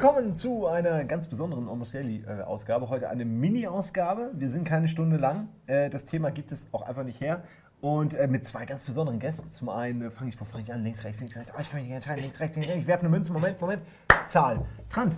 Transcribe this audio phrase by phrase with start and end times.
[0.00, 2.88] Willkommen zu einer ganz besonderen Daily äh.
[2.88, 4.30] Heute eine Mini-Ausgabe.
[4.32, 5.48] Wir sind keine Stunde lang.
[5.66, 7.42] Äh, das Thema gibt es auch einfach nicht her.
[7.82, 9.50] Und äh, mit zwei ganz besonderen Gästen.
[9.50, 10.82] Zum einen fange ich, wo fange ich an?
[10.82, 11.52] Links, rechts, links, rechts.
[11.54, 12.22] Oh, ich kann mich nicht entscheiden.
[12.22, 12.82] Links, rechts, links, rechts.
[12.82, 13.30] Ich werfe eine Münze.
[13.30, 13.82] Moment, Moment.
[14.26, 14.64] Zahl.
[14.88, 15.14] Trant.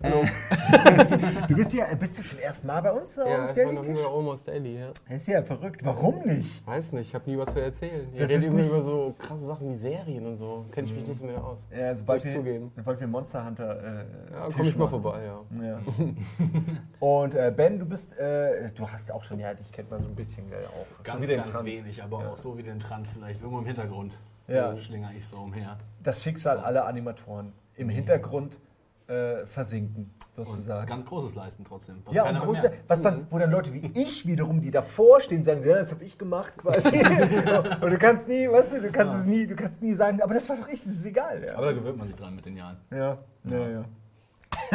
[0.00, 0.22] Hallo.
[1.48, 3.16] du bist ja, bist du zum ersten Mal bei uns?
[3.16, 4.04] Ja, Almost ich war Daily noch nie Tisch?
[4.04, 4.90] bei Almost Daily, ja.
[5.08, 5.84] Das ist ja verrückt.
[5.84, 6.64] Warum nicht?
[6.64, 8.06] Weiß nicht, ich habe nie was zu erzählen.
[8.14, 10.66] Ihr redet immer über so krasse Sachen wie Serien und so.
[10.70, 11.66] Kenne ich mich nicht so mehr aus.
[11.76, 12.72] Ja, sobald Muss ich wir, zugeben.
[12.76, 13.82] sobald wir Monster Hunter.
[13.82, 15.40] Äh, Ja, komm ich mal vorbei, ja.
[15.66, 15.80] Ja.
[17.00, 20.08] Und äh, Ben, du bist, äh, du hast auch schon, ja, dich kennt man so
[20.08, 21.02] ein bisschen, gell, auch.
[21.02, 21.66] Ganz, So ganz Trant.
[21.66, 24.16] wenig, aber auch so wie den Trant vielleicht irgendwo im Hintergrund.
[24.46, 24.76] Ja.
[24.76, 25.76] Schlinger ich so umher.
[26.04, 28.58] Das Schicksal aller Animatoren im Hintergrund
[29.08, 30.86] äh, versinken, Und sozusagen.
[30.86, 31.96] ganz großes Leisten trotzdem.
[32.04, 35.42] Was ja, und große, was dann, wo dann Leute wie ich wiederum, die davor stehen,
[35.42, 36.88] sagen, ja, das habe ich gemacht quasi.
[37.80, 40.34] und du kannst nie, weißt du, du kannst es nie, du kannst nie sagen, aber
[40.34, 41.42] das war doch ich, das ist egal.
[41.46, 41.56] Ja.
[41.56, 42.76] Aber da gewöhnt man sich dran mit den Jahren.
[42.90, 43.84] Ja, ja, ja.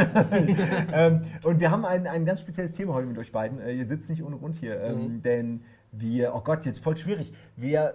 [0.94, 3.60] ähm, und wir haben ein, ein ganz spezielles Thema heute mit euch beiden.
[3.60, 7.34] Äh, ihr sitzt nicht ohne Grund hier, ähm, denn wir, oh Gott, jetzt voll schwierig.
[7.56, 7.94] Wir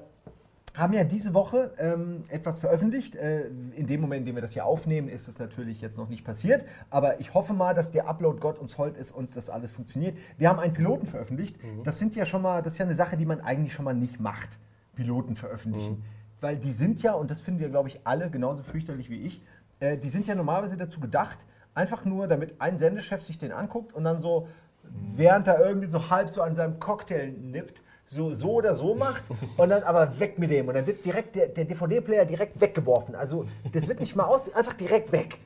[0.78, 3.16] haben ja diese Woche ähm, etwas veröffentlicht.
[3.16, 6.08] Äh, in dem Moment, in dem wir das hier aufnehmen, ist es natürlich jetzt noch
[6.08, 6.64] nicht passiert.
[6.88, 10.16] Aber ich hoffe mal, dass der Upload Gott uns hold ist und das alles funktioniert.
[10.38, 11.56] Wir haben einen Piloten veröffentlicht.
[11.84, 13.94] Das sind ja schon mal, das ist ja eine Sache, die man eigentlich schon mal
[13.94, 14.58] nicht macht.
[14.94, 16.04] Piloten veröffentlichen.
[16.40, 19.42] Weil die sind ja, und das finden wir, glaube ich, alle genauso fürchterlich wie ich,
[19.80, 21.38] äh, die sind ja normalerweise dazu gedacht,
[21.74, 24.48] einfach nur, damit ein Sendechef sich den anguckt und dann so,
[24.82, 29.22] während er irgendwie so halb so an seinem Cocktail nippt, so, so oder so macht
[29.56, 30.68] und dann aber weg mit dem.
[30.68, 33.14] Und dann wird direkt der, der DVD-Player direkt weggeworfen.
[33.14, 35.38] Also das wird nicht mal aus, einfach direkt weg.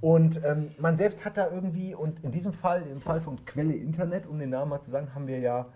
[0.00, 3.74] Und ähm, man selbst hat da irgendwie, und in diesem Fall, im Fall von Quelle
[3.74, 5.66] Internet, um den Namen mal zu sagen, haben wir ja,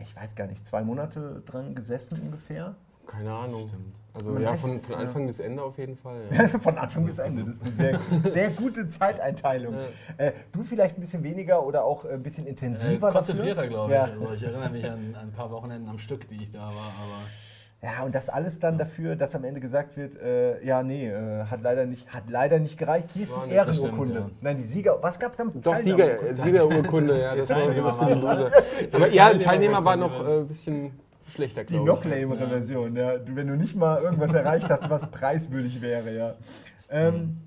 [0.00, 2.76] ich weiß gar nicht, zwei Monate dran gesessen ungefähr.
[3.06, 3.66] Keine Ahnung.
[3.68, 3.96] Stimmt.
[4.14, 4.98] Also Man ja, weiß von, von ja.
[5.00, 6.22] Anfang bis Ende auf jeden Fall.
[6.30, 6.48] Ja.
[6.60, 7.44] Von Anfang bis Ende.
[7.44, 9.74] Das ist eine sehr, sehr gute Zeiteinteilung.
[10.16, 13.12] Äh, du vielleicht ein bisschen weniger oder auch ein bisschen Äh, intensiver.
[13.12, 13.68] konzentrierter, dafür?
[13.70, 13.98] glaube ich.
[13.98, 14.04] Ja.
[14.04, 16.70] Also ich erinnere mich an, an ein paar Wochenenden am Stück, die ich da war.
[16.70, 17.20] Aber
[17.82, 21.44] ja, und das alles dann dafür, dass am Ende gesagt wird, äh, ja, nee, äh,
[21.44, 23.10] hat, leider nicht, hat leider nicht gereicht.
[23.12, 24.12] Hier ist die Ehrenurkunde.
[24.14, 24.38] stimmt, ja.
[24.40, 24.96] Nein, die Sieger.
[25.02, 25.60] Was gab es damals?
[25.60, 26.34] Doch, Sieger, Teilnahmeurkunde.
[26.42, 28.50] Siegerurkunde, ja, das war Teilnehmer das für die waren- Loser.
[28.94, 30.90] Aber ja, Teilnehmer war noch äh, ein bisschen
[31.26, 32.10] schlechter, Die glaube noch ich.
[32.10, 33.18] lamere Version, ja.
[33.18, 36.34] Du, wenn du nicht mal irgendwas erreicht hast, was preiswürdig wäre, ja.
[36.88, 37.38] Ähm,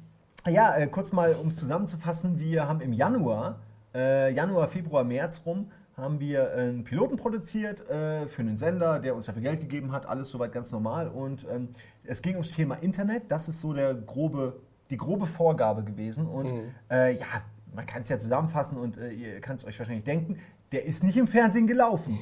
[0.48, 3.60] ja, äh, kurz mal, um es zusammenzufassen, wir haben im Januar,
[3.94, 9.16] äh, Januar, Februar, März rum, haben wir einen Piloten produziert äh, für einen Sender, der
[9.16, 11.10] uns dafür Geld gegeben hat, alles soweit ganz normal.
[11.10, 11.70] Und ähm,
[12.06, 16.26] es ging ums Thema Internet, das ist so der grobe, die grobe Vorgabe gewesen.
[16.26, 16.52] Und
[16.90, 17.26] äh, ja,
[17.76, 20.40] man kann es ja zusammenfassen und äh, ihr könnt es euch wahrscheinlich denken,
[20.72, 22.18] der ist nicht im Fernsehen gelaufen.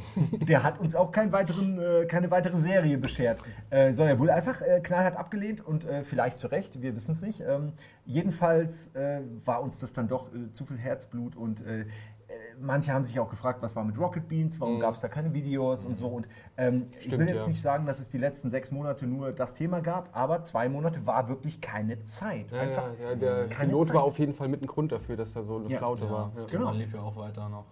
[0.47, 4.33] Der hat uns auch keinen weiteren, äh, keine weitere Serie beschert, äh, sondern er wurde
[4.33, 7.41] einfach äh, knallhart abgelehnt und äh, vielleicht zu Recht, wir wissen es nicht.
[7.41, 7.73] Ähm,
[8.05, 11.63] jedenfalls äh, war uns das dann doch äh, zu viel Herzblut und
[12.59, 15.33] manche haben sich auch gefragt, was war mit Rocket Beans, warum gab es da keine
[15.33, 16.07] Videos und so.
[16.07, 17.49] Und ähm, ich will Stimmt, jetzt ja.
[17.49, 21.05] nicht sagen, dass es die letzten sechs Monate nur das Thema gab, aber zwei Monate
[21.05, 22.51] war wirklich keine Zeit.
[22.51, 23.95] Ja, Einfach ja, ja, der keine Pilot Zeit.
[23.95, 25.77] war auf jeden Fall mit ein Grund dafür, dass da so eine Ja.
[25.77, 26.31] Flaute ja, war.
[26.35, 26.45] Ja.
[26.45, 26.65] Genau.
[26.65, 27.65] Man lief ja auch weiter noch.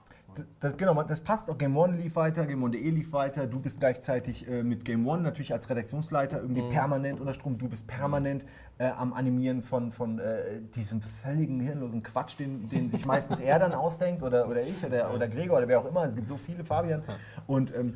[0.60, 1.58] Das, genau, das passt auch.
[1.58, 3.48] Game One lief weiter, Game One.de lief weiter.
[3.48, 7.58] Du bist gleichzeitig äh, mit Game One natürlich als Redaktionsleiter irgendwie permanent unter Strom.
[7.58, 8.44] Du bist permanent
[8.78, 13.60] äh, am Animieren von, von äh, diesem völligen hirnlosen Quatsch, den, den sich meistens er
[13.60, 16.06] dann ausdenkt oder, oder ich oder, oder Gregor oder wer auch immer.
[16.06, 17.04] Es gibt so viele, Fabian.
[17.48, 17.96] Und ähm,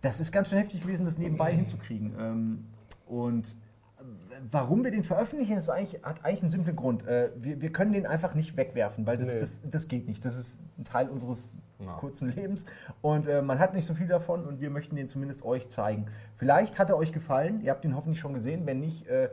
[0.00, 2.14] das ist ganz schön heftig gewesen, das nebenbei hinzukriegen.
[2.18, 2.64] Ähm,
[3.06, 3.54] und
[4.50, 7.06] warum wir den veröffentlichen, ist eigentlich, hat eigentlich einen simplen Grund.
[7.06, 9.40] Äh, wir, wir können den einfach nicht wegwerfen, weil das, Nee.
[9.40, 10.24] das, das geht nicht.
[10.24, 11.92] Das ist ein Teil unseres Ja.
[11.94, 12.64] kurzen Lebens
[13.02, 16.06] und äh, man hat nicht so viel davon und wir möchten den zumindest euch zeigen.
[16.36, 18.64] Vielleicht hat er euch gefallen, ihr habt ihn hoffentlich schon gesehen.
[18.66, 19.28] Wenn nicht, äh,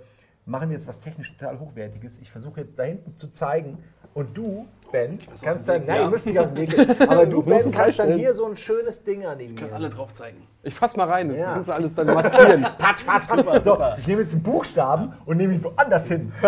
[0.46, 2.20] machen wir jetzt was technisch total Hochwertiges.
[2.20, 3.78] Ich versuche jetzt da hinten zu zeigen
[4.14, 6.02] und du, Ben, kannst dann, nein, Ja.
[6.04, 8.46] ihr müsst nicht aus dem Weg gehen, aber du, Ben, du kannst dann hier so
[8.46, 9.56] ein schönes Ding animieren.
[9.56, 10.48] Können alle drauf zeigen.
[10.64, 11.54] Ich fass mal rein, das Ja.
[11.54, 12.62] kannst du alles dann maskieren.
[12.78, 13.64] Patsch, patsch, patsch.
[13.64, 16.32] So, ich nehme jetzt einen Buchstaben und nehme ihn woanders hin.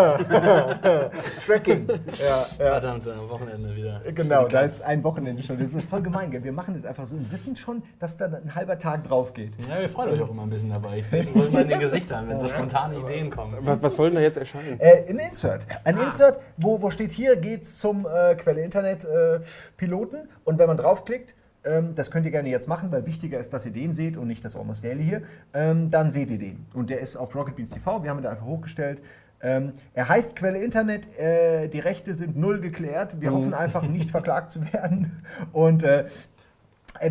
[1.46, 1.88] Tracking.
[1.88, 2.46] Ja, ja.
[2.58, 4.02] Verdammt, am Wochenende wieder.
[4.14, 5.60] Genau, da ist ein Wochenende schon.
[5.60, 6.32] Das ist voll gemein.
[6.32, 6.44] Gell?
[6.44, 9.54] Wir machen das einfach so und wissen schon, dass da ein halber Tag drauf geht.
[9.68, 11.00] Ja, wir freuen euch auch immer ein bisschen dabei.
[11.00, 13.58] Ich sehe es immer in den Gesichtern, wenn so spontane Ideen kommen.
[13.62, 14.80] Was, was soll denn da jetzt erscheinen?
[14.80, 15.62] Äh, ein Insert.
[15.84, 19.40] Ein Insert, wo, wo steht hier, geht's zum äh, Quelle Internet äh,
[19.78, 20.30] Piloten.
[20.44, 21.36] Und wenn man draufklickt,
[21.66, 24.28] ähm, das könnt ihr gerne jetzt machen, weil wichtiger ist, dass ihr den seht und
[24.28, 25.22] nicht das Almost Daily hier.
[25.54, 26.66] Ähm, dann seht ihr den.
[26.74, 28.04] Und der ist auf Rocket Beans TV.
[28.04, 29.02] Wir haben ihn da einfach hochgestellt.
[29.42, 31.18] Ähm, er heißt Quelle Internet.
[31.20, 33.20] Äh, die Rechte sind null geklärt.
[33.20, 35.18] Wir hoffen einfach, nicht verklagt zu werden.
[35.52, 36.06] Und äh,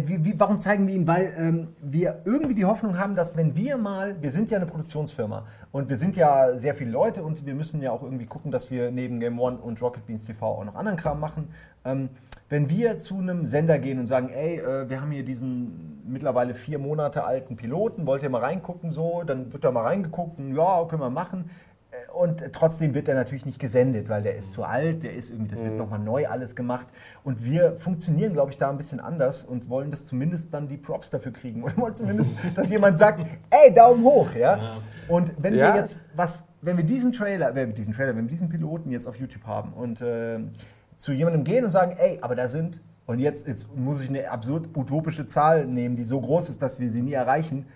[0.04, 1.06] wie, wie, warum zeigen wir ihn?
[1.06, 4.66] Weil ähm, wir irgendwie die Hoffnung haben, dass wenn wir mal, wir sind ja eine
[4.66, 8.50] Produktionsfirma und wir sind ja sehr viele Leute und wir müssen ja auch irgendwie gucken,
[8.52, 11.48] dass wir neben Game One und Rocket Beans TV auch noch anderen Kram machen.
[11.84, 12.10] Ähm,
[12.48, 16.54] wenn wir zu einem Sender gehen und sagen, ey, äh, wir haben hier diesen mittlerweile
[16.54, 20.54] vier Monate alten Piloten, wollt ihr mal reingucken so, dann wird da mal reingeguckt und
[20.54, 21.50] ja, können wir machen.
[21.92, 25.30] Äh, und trotzdem wird er natürlich nicht gesendet, weil der ist zu alt, der ist
[25.30, 25.78] irgendwie, das wird Mhm.
[25.78, 26.86] nochmal neu alles gemacht.
[27.24, 30.76] Und wir funktionieren, glaube ich, da ein bisschen anders und wollen das zumindest dann die
[30.76, 31.62] Props dafür kriegen.
[31.64, 34.58] Oder wollen zumindest, dass jemand sagt, ey, Daumen hoch, ja.
[35.08, 35.72] Und wenn Ja.
[35.74, 38.90] wir jetzt was, wenn wir diesen Trailer, wenn wir diesen Trailer, wenn wir diesen Piloten
[38.90, 40.38] jetzt auf YouTube haben und äh,
[40.98, 44.30] zu jemandem gehen und sagen, ey, aber da sind, und jetzt, jetzt muss ich eine
[44.30, 47.66] absurd utopische Zahl nehmen, die so groß ist, dass wir sie nie erreichen,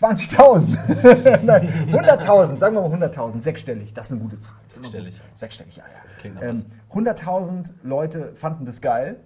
[0.00, 1.40] 20.000.
[1.44, 4.54] Nein, 100.000, sagen wir mal 100.000, sechsstellig, das ist eine gute Zahl.
[4.66, 5.20] Sechsstellig, gut.
[5.24, 5.36] ja.
[5.36, 5.84] Sechsstellig, ja,
[6.34, 6.42] ja.
[6.42, 9.16] Ähm, 100.000 Leute fanden das geil.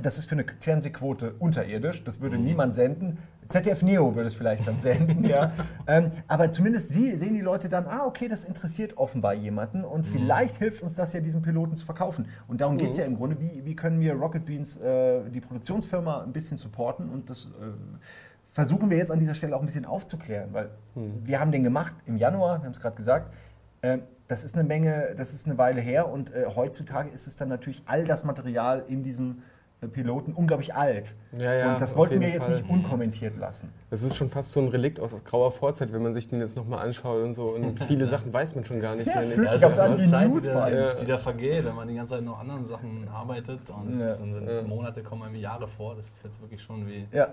[0.00, 2.04] Das ist für eine Fernsehquote unterirdisch.
[2.04, 2.22] Das Mhm.
[2.22, 3.18] würde niemand senden.
[3.48, 5.50] ZDF Neo würde es vielleicht dann senden, ja.
[5.88, 10.06] Ähm, aber zumindest sie, sehen die Leute dann, ah, okay, das interessiert offenbar jemanden und
[10.06, 10.10] Mhm.
[10.12, 12.28] vielleicht hilft uns das ja, diesen Piloten zu verkaufen.
[12.46, 15.40] Und darum geht es ja im Grunde, wie, wie können wir Rocket Beans, äh, die
[15.40, 17.48] Produktionsfirma, ein bisschen supporten und das äh,
[18.50, 21.94] versuchen wir jetzt an dieser Stelle auch ein bisschen aufzuklären, weil wir haben den gemacht
[22.06, 23.32] im Januar, wir haben es gerade gesagt.
[23.82, 23.98] Äh,
[24.28, 27.48] das ist eine Menge, das ist eine Weile her und äh, heutzutage ist es dann
[27.48, 29.42] natürlich all das Material in diesem
[29.80, 31.14] äh, Piloten unglaublich alt.
[31.38, 32.56] Ja, ja, und das wollten wir jetzt Fall.
[32.56, 33.72] nicht unkommentiert lassen.
[33.88, 36.56] Das ist schon fast so ein Relikt aus grauer Vorzeit, wenn man sich den jetzt
[36.56, 37.44] nochmal anschaut und so.
[37.46, 39.22] Und viele Sachen weiß man schon gar nicht Ja, mehr.
[39.24, 40.94] es fühlt sich das ist an eine wie Zeit, News die, da, Ja.
[40.94, 44.06] die da vergeht, wenn man die ganze Zeit noch anderen Sachen arbeitet und Ja.
[44.14, 44.62] dann sind Ja.
[44.62, 45.96] Monate kommen einem Jahre vor.
[45.96, 47.06] Das ist jetzt wirklich schon wie.
[47.12, 47.28] Ja.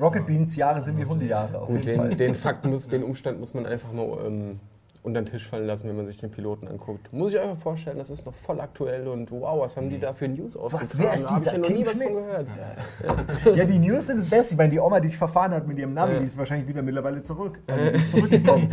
[0.00, 2.08] Rocket Beans Jahre sind wie Hundejahre auf Gut, jeden Fall.
[2.10, 4.60] den, den Fakt muss, den Umstand muss man einfach mal ähm,
[5.02, 7.12] unter den Tisch fallen lassen, wenn man sich den Piloten anguckt.
[7.12, 10.14] Muss ich einfach vorstellen, das ist noch voll aktuell und wow, was haben die da
[10.14, 10.92] für News ausgetragen?
[10.96, 11.86] wer ist Da hab ich dieser ja noch nie King
[12.16, 13.56] was von gehört.
[13.58, 14.54] Ja, die News sind das Beste.
[14.54, 16.20] Ich meine, die Oma, die sich verfahren hat mit ihrem Navi, Ja.
[16.20, 17.58] die ist wahrscheinlich wieder mittlerweile zurück.
[17.68, 18.68] Also die ist zurückgekommen.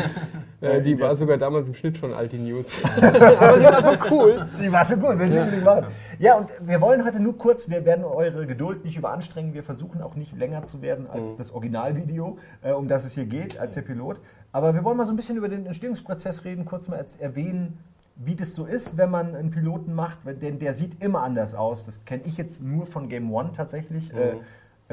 [0.61, 2.79] Äh, die war sogar damals im Schnitt schon alt, die News.
[2.95, 4.45] Aber sie war so cool.
[4.63, 5.87] Die war so gut, will ich unbedingt machen.
[6.21, 9.55] Ja, und wir wollen heute nur kurz, wir werden eure Geduld nicht überanstrengen.
[9.55, 13.25] Wir versuchen auch nicht länger zu werden als das Originalvideo, äh, um das es hier
[13.25, 14.19] geht, als der Pilot.
[14.51, 17.79] Aber wir wollen mal so ein bisschen über den Entstehungsprozess reden, kurz mal erwähnen,
[18.17, 21.87] wie das so ist, wenn man einen Piloten macht, denn der sieht immer anders aus.
[21.87, 24.13] Das kenne ich jetzt nur von Game One tatsächlich.
[24.13, 24.39] Äh, ähm,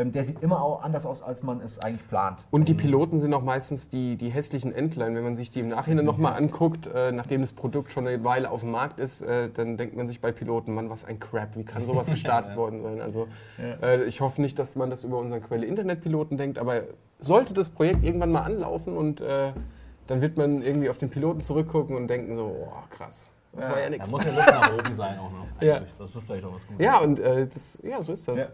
[0.07, 2.39] der sieht immer auch anders aus, als man es eigentlich plant.
[2.51, 5.15] Und die Piloten sind auch meistens die, die hässlichen Entlein.
[5.15, 8.51] Wenn man sich die im Nachhinein nochmal anguckt, äh, nachdem das Produkt schon eine Weile
[8.51, 11.57] auf dem Markt ist, äh, dann denkt man sich bei Piloten, Mann, was ein Crap,
[11.57, 13.01] wie kann sowas gestartet worden sein?
[13.01, 13.27] Also
[13.83, 16.83] äh, ich hoffe nicht, dass man das über unseren Quelle Internetpiloten denkt, aber
[17.19, 19.53] sollte das Projekt irgendwann mal anlaufen und äh,
[20.07, 23.71] dann wird man irgendwie auf den Piloten zurückgucken und denken so, oh, krass, das Ja.
[23.71, 24.11] war ja Da nichts.
[24.11, 25.47] muss ja Luft nach oben sein auch noch.
[25.61, 25.77] Ja.
[25.77, 25.95] Eigentlich.
[25.99, 26.85] Das ist vielleicht auch was Gutes.
[26.85, 28.49] Ja, und äh, das, ja, so ist das.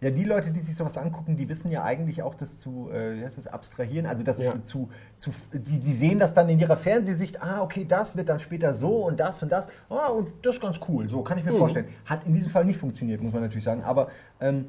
[0.00, 0.10] Ja.
[0.10, 3.46] Die Leute, die sich sowas angucken, die wissen ja eigentlich auch das zu, äh, das,
[3.46, 4.62] abstrahieren, also das Ja.
[4.62, 8.38] zu, zu die, die sehen das dann in ihrer Fernsehsicht, ah, okay, das wird dann
[8.38, 11.44] später so und das und das, ah, und das ist ganz cool, so kann ich
[11.44, 11.58] mir Mhm.
[11.58, 11.86] vorstellen.
[12.04, 14.08] Hat in diesem Fall nicht funktioniert, muss man natürlich sagen, aber
[14.40, 14.66] ähm,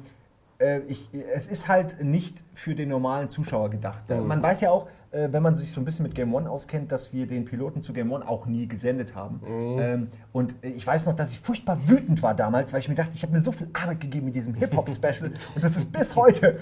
[0.60, 4.08] äh, ich, es ist halt nicht für den normalen Zuschauer gedacht.
[4.08, 4.26] Mhm.
[4.26, 6.92] Man weiß ja auch, äh, wenn man sich so ein bisschen mit Game One auskennt,
[6.92, 9.40] dass wir den Piloten zu Game One auch nie gesendet haben.
[9.42, 9.78] Mhm.
[9.78, 12.94] Ähm, und äh, ich weiß noch, dass ich furchtbar wütend war damals, weil ich mir
[12.94, 16.14] dachte, ich habe mir so viel Arbeit gegeben mit diesem Hip-Hop-Special und das ist bis
[16.14, 16.58] heute,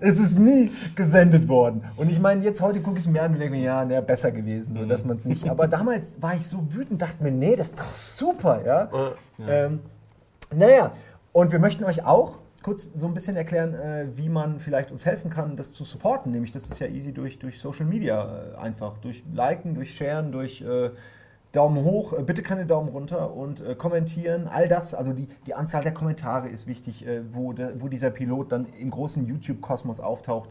[0.00, 1.84] es ist nie gesendet worden.
[1.96, 4.00] Und ich meine, jetzt heute gucke ich es mir an und denke mir, ja, na,
[4.00, 5.48] besser gewesen, so, dass man es nicht.
[5.48, 8.90] Aber damals war ich so wütend, dachte mir, nee, das ist doch super, ja.
[9.46, 9.80] Ähm,
[10.54, 10.92] naja,
[11.32, 15.04] und wir möchten euch auch kurz so ein bisschen erklären, äh, wie man vielleicht uns
[15.04, 16.32] helfen kann, das zu supporten.
[16.32, 18.98] Nämlich, das ist ja easy durch, durch Social Media äh, einfach.
[18.98, 20.90] Durch Liken, durch Sharen, durch äh,
[21.52, 24.48] Daumen hoch, äh, bitte keine Daumen runter und äh, kommentieren.
[24.48, 28.10] All das, also die, die Anzahl der Kommentare ist wichtig, äh, wo, de, wo dieser
[28.10, 30.50] Pilot dann im großen YouTube-Kosmos auftaucht.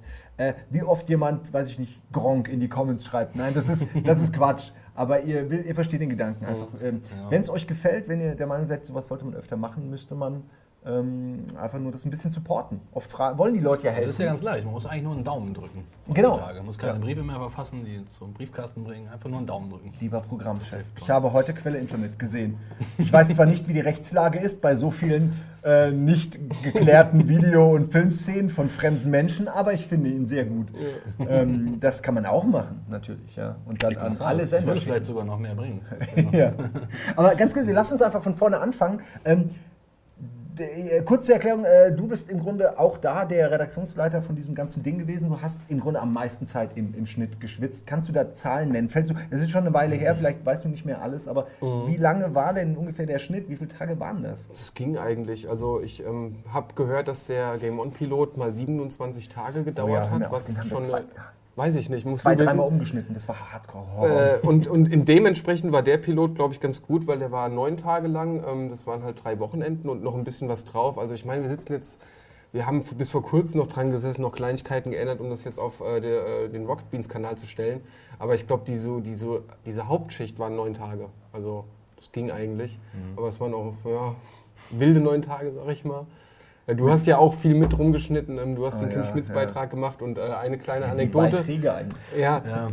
[0.71, 3.35] Wie oft jemand, weiß ich nicht, Gronk in die Comments schreibt.
[3.35, 4.71] Nein, das ist, das ist Quatsch.
[4.95, 6.69] Aber ihr, ihr versteht den Gedanken einfach.
[6.81, 7.29] Ähm, Ja.
[7.29, 10.15] Wenn es euch gefällt, wenn ihr der Meinung seid, sowas sollte man öfter machen, müsste
[10.15, 10.43] man
[10.83, 12.81] ähm, einfach nur das ein bisschen supporten.
[12.91, 14.07] Oft wollen die Leute ja helfen.
[14.07, 14.65] Das ist ja ganz leicht.
[14.65, 15.83] Man muss eigentlich nur einen Daumen drücken.
[16.11, 16.37] Genau.
[16.37, 16.99] Man muss keine Ja.
[16.99, 19.07] Briefe mehr verfassen, die zum Briefkasten bringen.
[19.07, 19.91] Einfach nur einen Daumen drücken.
[19.99, 22.57] Lieber Programmchef, ich habe heute Quelle Internet gesehen.
[22.97, 27.75] Ich weiß zwar nicht, wie die Rechtslage ist bei so vielen äh, nicht geklärten Video-
[27.75, 30.69] und Filmszenen von fremden Menschen, aber ich finde ihn sehr gut.
[31.19, 33.35] Ähm, das kann man auch machen, natürlich.
[33.35, 33.57] Ja.
[33.65, 34.91] Und dann an alle das Sender würde schicken.
[34.93, 35.81] vielleicht sogar noch mehr bringen.
[36.31, 36.53] ja.
[37.15, 39.01] Aber ganz kurz, wir lassen uns einfach von vorne anfangen.
[39.23, 39.70] Ähm, äh,
[41.05, 44.97] kurze Erklärung, äh, du bist im Grunde auch da der Redaktionsleiter von diesem ganzen Ding
[44.97, 45.29] gewesen.
[45.29, 47.87] Du hast im Grunde am meisten Zeit im, im Schnitt geschwitzt.
[47.87, 48.89] Kannst du da Zahlen nennen?
[48.89, 51.47] Fällst du, das ist schon eine Weile her, vielleicht weißt du nicht mehr alles, aber
[51.61, 51.87] Mhm.
[51.87, 53.49] wie lange war denn ungefähr der Schnitt?
[53.49, 54.47] Wie viele Tage waren das?
[54.49, 55.49] Das ging eigentlich.
[55.49, 60.19] Also ich ähm, habe gehört, dass der Game On Pilot mal 27 Tage gedauert hör
[60.19, 61.05] mir hat, auf, was schon eine,
[61.55, 64.43] weiß ich nicht, musst Zwei, dreimal umgeschnitten, das war Hardcore-Horror.
[64.43, 67.49] Äh, und, und in dementsprechend war der Pilot, glaube ich, ganz gut, weil der war
[67.49, 68.43] neun Tage lang.
[68.47, 70.97] Ähm, das waren halt drei Wochenenden und noch ein bisschen was drauf.
[70.97, 72.01] Also ich meine, wir sitzen jetzt,
[72.53, 75.81] wir haben bis vor kurzem noch dran gesessen, noch Kleinigkeiten geändert, um das jetzt auf
[75.81, 77.81] äh, der, äh, den Rocket Beans Kanal zu stellen.
[78.17, 81.09] Aber ich glaube, diese, diese, diese Hauptschicht waren neun Tage.
[81.33, 81.65] Also
[81.97, 82.79] das ging eigentlich.
[83.15, 84.15] Aber es waren auch ja,
[84.71, 86.05] wilde neun Tage, sag ich mal.
[86.71, 88.37] Äh, Du hast ja auch viel mit rumgeschnitten.
[88.37, 89.33] ähm, Du hast Ah, den Kim ja, Schmitz ja.
[89.35, 91.37] Beitrag gemacht und äh, eine kleine Die Anekdote.
[91.37, 91.99] Beiträge eigentlich.
[92.17, 92.67] Ja, Ja.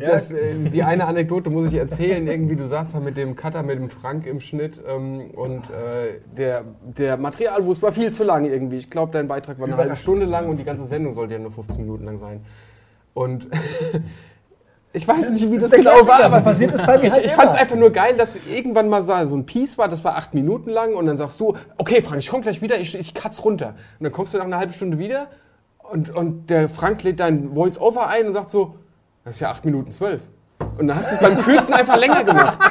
[0.00, 2.26] das, äh, die eine Anekdote muss ich erzählen.
[2.26, 6.20] Irgendwie, du saßt da mit dem Cutter, mit dem Frank im Schnitt ähm, und äh,
[6.36, 8.76] der, der Materialwurst war viel zu lang irgendwie.
[8.76, 11.38] Ich glaube, dein Beitrag war eine halbe Stunde lang und die ganze Sendung sollte ja
[11.40, 12.40] nur 15 Minuten lang sein.
[13.14, 13.46] Und
[14.96, 16.96] ich weiß nicht, wie das, ist der genau war, Klassiker, so aber passiert das bei
[16.96, 19.76] mir ich, halt ich fand es einfach nur geil, dass irgendwann mal so ein Piece
[19.76, 22.62] war, das war acht Minuten lang und dann sagst du, okay Frank, ich komme gleich
[22.62, 23.74] wieder, ich, ich katz runter.
[23.98, 25.26] Und dann kommst du nach einer halben Stunde wieder
[25.78, 28.76] und, und der Frank lädt dein Voice-Over ein und sagt so,
[29.22, 30.22] das ist ja acht Minuten zwölf.
[30.78, 32.58] Und dann hast du es beim Kürzen einfach länger gemacht.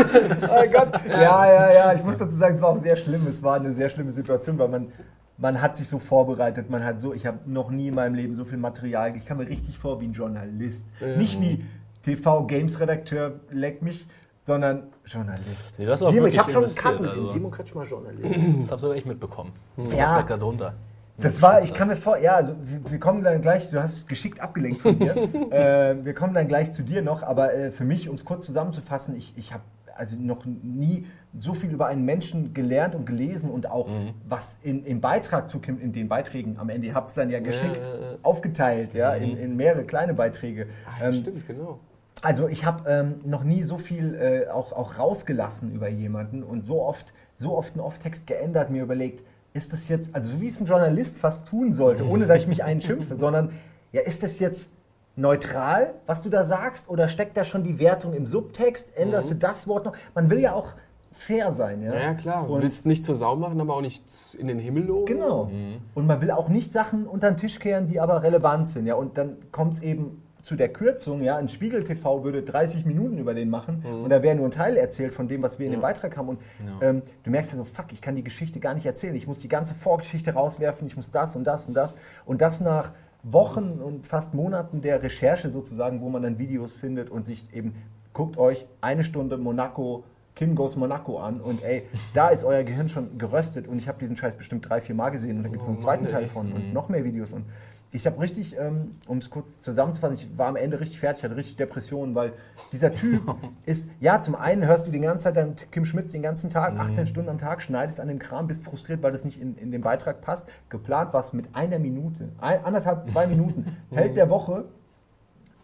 [0.00, 1.00] Oh Gott.
[1.08, 1.92] Ja, ja, ja.
[1.92, 3.26] Ich muss dazu sagen, es war auch sehr schlimm.
[3.28, 4.92] Es war eine sehr schlimme Situation, weil man,
[5.38, 6.68] man hat sich so vorbereitet.
[6.68, 9.14] Man hat so, ich habe noch nie in meinem Leben so viel Material.
[9.16, 10.86] Ich kam mir richtig vor wie ein Journalist.
[11.16, 11.64] Nicht wie
[12.02, 14.06] TV-Games-Redakteur, leck mich,
[14.42, 15.78] sondern Journalist.
[15.78, 17.20] Nee, Simon, ich habe schon einen Cut gesehen.
[17.20, 17.26] also.
[17.32, 18.34] Simon Kretsch mal Journalist.
[18.58, 19.52] Das habe sogar ich mitbekommen.
[19.76, 20.22] Ich Ja.
[20.22, 20.74] da drunter.
[21.20, 23.96] Das war, ich kann mir vor, ja, also wir, wir kommen dann gleich, du hast
[23.96, 25.16] es geschickt abgelenkt von mir.
[25.50, 28.46] äh, wir kommen dann gleich zu dir noch, aber äh, für mich, um es kurz
[28.46, 29.64] zusammenzufassen, ich, ich habe
[29.98, 31.06] also noch nie
[31.38, 33.88] so viel über einen Menschen gelernt und gelesen und auch
[34.28, 37.30] was in, im Beitrag zu Kim, in den Beiträgen am Ende, ihr habt es dann
[37.30, 38.16] ja geschickt ja.
[38.22, 40.68] aufgeteilt, ja, in, in mehrere kleine Beiträge.
[41.00, 41.80] Ja, Ähm, stimmt, genau.
[42.22, 46.64] also ich habe ähm, noch nie so viel äh, auch, auch rausgelassen über jemanden und
[46.64, 49.24] so oft, so oft einen Off-Text geändert, mir überlegt,
[49.54, 52.46] ist das jetzt, also so wie es ein Journalist fast tun sollte, ohne dass ich
[52.46, 53.52] mich einen schimpfe, sondern
[53.92, 54.70] ja, ist das jetzt
[55.18, 58.96] neutral, was du da sagst, oder steckt da schon die Wertung im Subtext?
[58.96, 59.92] Änderst du das Wort noch?
[60.14, 60.74] Man will ja auch
[61.12, 61.92] fair sein, ja.
[61.92, 62.46] Ja, ja klar.
[62.46, 64.04] Du willst nicht zur Sau machen, aber auch nicht
[64.38, 65.06] in den Himmel loben.
[65.06, 65.50] Genau.
[65.94, 68.86] Und man will auch nicht Sachen unter den Tisch kehren, die aber relevant sind.
[68.86, 68.94] Ja?
[68.94, 71.20] Und dann kommt es eben zu der Kürzung.
[71.20, 71.36] Ja?
[71.36, 74.76] Ein Spiegel TV würde 30 Minuten über den machen und da wäre nur ein Teil
[74.76, 76.28] erzählt von dem, was wir in dem Beitrag haben.
[76.28, 76.40] Und
[76.80, 79.16] ähm, du merkst ja so, fuck, ich kann die Geschichte gar nicht erzählen.
[79.16, 81.96] Ich muss die ganze Vorgeschichte rauswerfen, ich muss das und das und das.
[82.24, 87.10] Und das nach Wochen und fast Monaten der Recherche sozusagen, wo man dann Videos findet
[87.10, 87.74] und sich eben,
[88.12, 91.82] guckt euch eine Stunde Monaco Kim Goes Monaco an und ey,
[92.14, 95.10] da ist euer Gehirn schon geröstet und ich habe diesen Scheiß bestimmt drei, vier Mal
[95.10, 97.32] gesehen und da gibt es Oh einen zweiten Mann, Teil von und noch mehr Videos
[97.32, 97.44] und
[97.90, 101.36] ich habe richtig, ähm, um es kurz zusammenzufassen, ich war am Ende richtig fertig, hatte
[101.36, 102.34] richtig Depressionen, weil
[102.70, 103.22] dieser Typ
[103.66, 106.78] ist, ja, zum einen hörst du die ganze Zeit dann Kim Schmitz den ganzen Tag,
[106.78, 109.70] 18 Stunden am Tag, schneidest an dem Kram, bist frustriert, weil das nicht in, in
[109.70, 110.48] den Beitrag passt.
[110.68, 114.66] Geplant war es mit einer Minute, ein, anderthalb, zwei Minuten, hält der Woche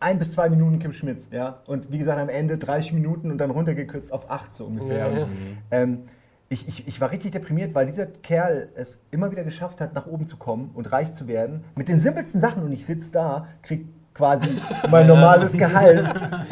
[0.01, 1.63] ein bis zwei Minuten Kim Schmitz, ja.
[1.67, 4.99] Und wie gesagt, am Ende 30 Minuten und dann runtergekürzt auf acht so ungefähr.
[4.99, 5.23] Ja, ja.
[5.23, 5.29] Und,
[5.71, 5.99] Ähm,
[6.49, 10.07] ich, ich, ich war richtig deprimiert, weil dieser Kerl es immer wieder geschafft hat, nach
[10.07, 11.65] oben zu kommen und reich zu werden.
[11.75, 12.63] Mit den simpelsten Sachen.
[12.63, 14.49] Und ich sitze da, krieg quasi
[14.91, 16.05] mein normales Gehalt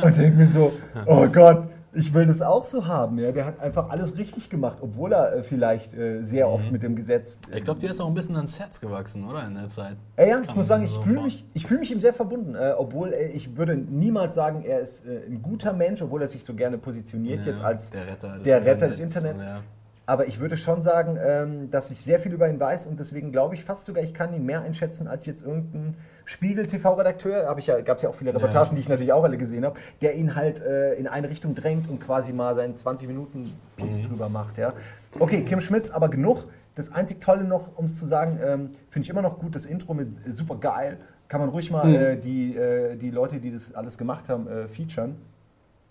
[0.03, 0.73] und denke mir so,
[1.07, 3.19] oh Gott, ich will das auch so haben.
[3.19, 6.83] Ja, der hat einfach alles richtig gemacht, obwohl er äh, vielleicht äh, sehr oft mit
[6.83, 7.43] dem Gesetz.
[7.55, 9.47] Ich glaube, dir ist auch ein bisschen ans Herz gewachsen, oder?
[9.47, 9.97] In der Zeit.
[10.17, 12.01] Äh, ja, ich Kann muss man sagen, ich so fühle mich, ich fühl mich ihm
[12.01, 16.01] sehr verbunden, äh, obwohl äh, ich würde niemals sagen, er ist äh, ein guter Mensch,
[16.01, 19.01] obwohl er sich so gerne positioniert Ja, jetzt als der Retter des der Retter des
[19.01, 19.43] Internets.
[19.43, 19.43] Internets.
[19.43, 19.82] Ja.
[20.12, 23.33] Aber ich würde schon sagen, ähm, dass ich sehr viel über ihn weiß und deswegen
[23.33, 27.45] glaube ich fast sogar, ich kann ihn mehr einschätzen als jetzt irgendein Spiegel-TV-Redakteur.
[27.45, 30.14] Ja, gab es ja auch viele Reportagen, die ich natürlich auch alle gesehen habe, der
[30.16, 34.28] ihn halt äh, in eine Richtung drängt und quasi mal seinen 20 Minuten Piece drüber
[34.28, 34.59] macht.
[34.59, 34.75] Ja.
[35.19, 36.45] Okay, Kim Schmitz, aber genug.
[36.75, 39.64] Das einzig Tolle noch, um es zu sagen, ähm, finde ich immer noch gut, das
[39.64, 40.99] Intro mit äh, super geil.
[41.28, 44.69] Kann man ruhig mal äh, die, äh, die Leute, die das alles gemacht haben, äh,
[44.69, 45.16] featuren.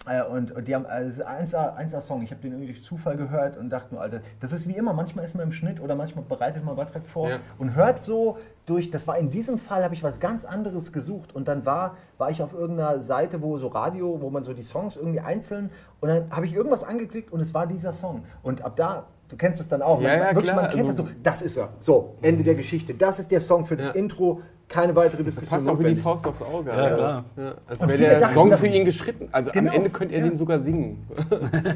[0.08, 2.24] Äh, und, und die haben also 1A, 1A Song.
[2.24, 4.94] Ich habe den irgendwie durch Zufall gehört und dachte nur, Alter, das ist wie immer.
[4.94, 7.38] Manchmal ist man im Schnitt oder manchmal bereitet man Beitrag vor Ja.
[7.60, 8.90] und hört so durch.
[8.90, 12.32] Das war in diesem Fall, habe ich was ganz anderes gesucht und dann war, war
[12.32, 16.10] ich auf irgendeiner Seite, wo so Radio, wo man so die Songs irgendwie einzeln und
[16.10, 18.24] dann habe ich irgendwas angeklickt und es war dieser Song.
[18.42, 20.02] Und ab da Du kennst es dann auch.
[20.02, 21.18] Ja, man, ja, wirklich, klar, man kennt also- das so.
[21.24, 21.70] Das ist er.
[21.80, 22.94] So, Ende der Geschichte.
[22.94, 23.94] Das ist der Song für das Ja.
[23.94, 24.42] Intro.
[24.72, 25.58] Keine weitere Diskussion.
[25.58, 25.96] Passt auch wie die.
[26.02, 26.70] Faust aufs Auge.
[26.70, 27.26] Ja, also, klar.
[27.36, 29.28] Ja, als Und wäre der dachten, Song für ihn geschritten.
[29.32, 29.70] Also Genau.
[29.72, 30.28] am Ende könnte er Ja.
[30.30, 31.06] den sogar singen.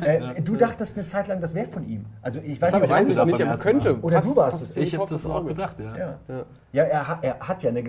[0.05, 2.05] Äh, du dachtest eine Zeit lang, das wäre von ihm.
[2.21, 3.99] Also ich weiß hab nicht, Weiß ich gedacht nicht, aber könnte.
[4.01, 4.77] Oder du warst es.
[4.77, 5.97] Ich habe das auch gedacht, ja.
[5.97, 6.45] Ja, Ja.
[6.71, 7.83] ja er, hat, er hat ja eine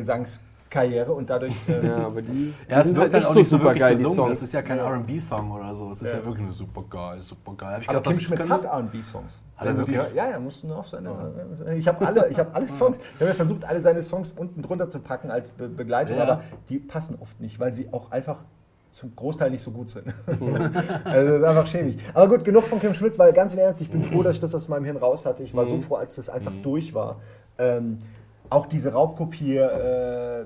[0.71, 1.55] Gesangskarriere und dadurch.
[1.69, 4.03] äh, Ja, aber die, Ja, es wird halt auch so nicht so super geil, die
[4.03, 4.17] gesungen.
[4.17, 4.31] Songs.
[4.31, 5.91] Das ist ja kein R&B-Song oder so.
[5.91, 6.25] Es ist ja, Ja.
[6.25, 7.75] wirklich nur super geil, super geil.
[7.75, 9.43] Hab ich aber gedacht, Kim Schmitz hat R&B-Songs.
[9.57, 9.99] Hat er wirklich?
[10.13, 11.11] die- Ja, ja, musst du nur auf seine.
[11.77, 12.99] Ich habe alle, ich habe alle Songs.
[12.99, 16.23] Ich habe ja versucht, alle seine Songs unten drunter zu packen als Be Begleitung, Ja.
[16.25, 18.45] aber die passen oft nicht, weil sie auch einfach
[18.91, 20.07] zum Großteil nicht so gut sind.
[20.27, 20.47] also
[21.05, 21.99] das ist einfach schäbig.
[22.15, 24.41] Aber gut, genug von Kim Schmitz, weil ganz im Ernst, ich bin froh, dass ich
[24.41, 25.43] das aus meinem Hirn raus hatte.
[25.43, 27.17] Ich war so froh, als das einfach durch war.
[27.59, 27.99] Ähm,
[28.51, 30.45] auch diese Raubkopie äh,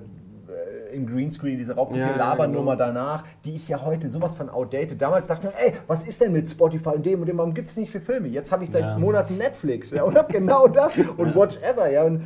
[0.93, 2.75] im Greenscreen, diese Ja, ja, genau.
[2.77, 5.01] danach, die ist ja heute sowas von outdated.
[5.01, 7.55] Damals dachte ich, mir, ey, was ist denn mit Spotify und dem und dem, warum
[7.55, 8.29] gibt es nicht für Filme?
[8.29, 8.99] Jetzt habe ich seit Ja.
[8.99, 11.91] Monaten Netflix ja, und habe genau das und Watch Ever.
[11.91, 12.23] Ja, und,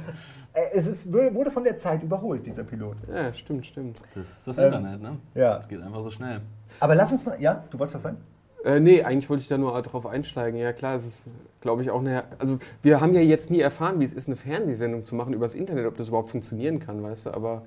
[0.55, 2.97] äh, es ist, wurde von der Zeit überholt, dieser Pilot.
[3.13, 4.01] Ja, stimmt, stimmt.
[4.15, 5.17] Das ist das Ähm, Internet, ne?
[5.35, 5.59] Ja.
[5.69, 6.41] Geht einfach so schnell.
[6.81, 8.17] Aber lass uns mal, ja, du wolltest was sagen?
[8.65, 10.59] Äh, nee, eigentlich wollte ich da nur drauf einsteigen.
[10.59, 11.29] Ja, klar, es ist,
[11.61, 12.25] glaube ich, auch eine.
[12.39, 15.55] Also, wir haben ja jetzt nie erfahren, wie es ist, eine Fernsehsendung zu machen übers
[15.55, 17.35] Internet, ob das überhaupt funktionieren kann, weißt du.
[17.35, 17.63] Aber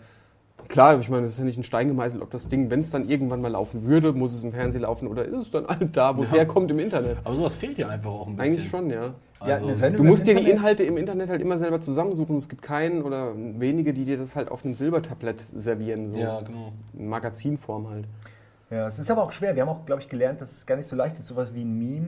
[0.67, 2.89] klar, ich meine, das ist ja nicht ein Stein gemeißelt, ob das Ding, wenn es
[2.89, 5.95] dann irgendwann mal laufen würde, muss es im Fernsehen laufen oder ist es dann halt
[5.95, 6.37] da, wo es Ja.
[6.37, 7.19] herkommt im Internet?
[7.23, 8.53] Aber sowas fehlt ja einfach auch ein bisschen.
[8.53, 9.13] Eigentlich schon, ja.
[9.39, 12.37] Also, eine Sendung Du musst dir die Inhalte im Internet halt immer selber zusammensuchen.
[12.37, 16.41] Es gibt keinen oder wenige, die dir das halt auf einem Silbertablett servieren, so ja,
[16.41, 16.71] genau.
[16.97, 18.05] in Magazinform halt.
[18.69, 19.55] Ja, es ist aber auch schwer.
[19.55, 21.63] Wir haben auch, glaube ich, gelernt, dass es gar nicht so leicht ist, sowas wie
[21.63, 22.07] ein Meme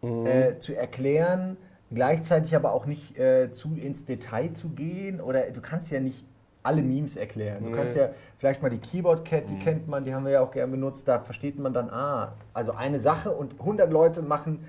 [0.00, 0.26] Mhm.
[0.26, 1.56] äh, zu erklären,
[1.92, 5.20] gleichzeitig aber auch nicht äh, zu ins Detail zu gehen.
[5.20, 6.24] Oder du kannst ja nicht
[6.62, 7.64] alle Memes erklären.
[7.64, 7.76] Du Nee.
[7.76, 10.50] kannst ja vielleicht mal die Keyboard Cat, die kennt man, die haben wir ja auch
[10.52, 11.08] gerne benutzt.
[11.08, 14.64] Da versteht man dann, ah, also eine Sache und 100 Leute machen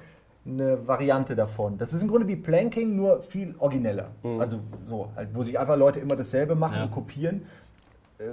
[0.45, 1.77] eine Variante davon.
[1.77, 4.07] Das ist im Grunde wie Planking, nur viel origineller.
[4.39, 6.83] Also so, halt, wo sich einfach Leute immer dasselbe machen Ja.
[6.85, 7.43] und kopieren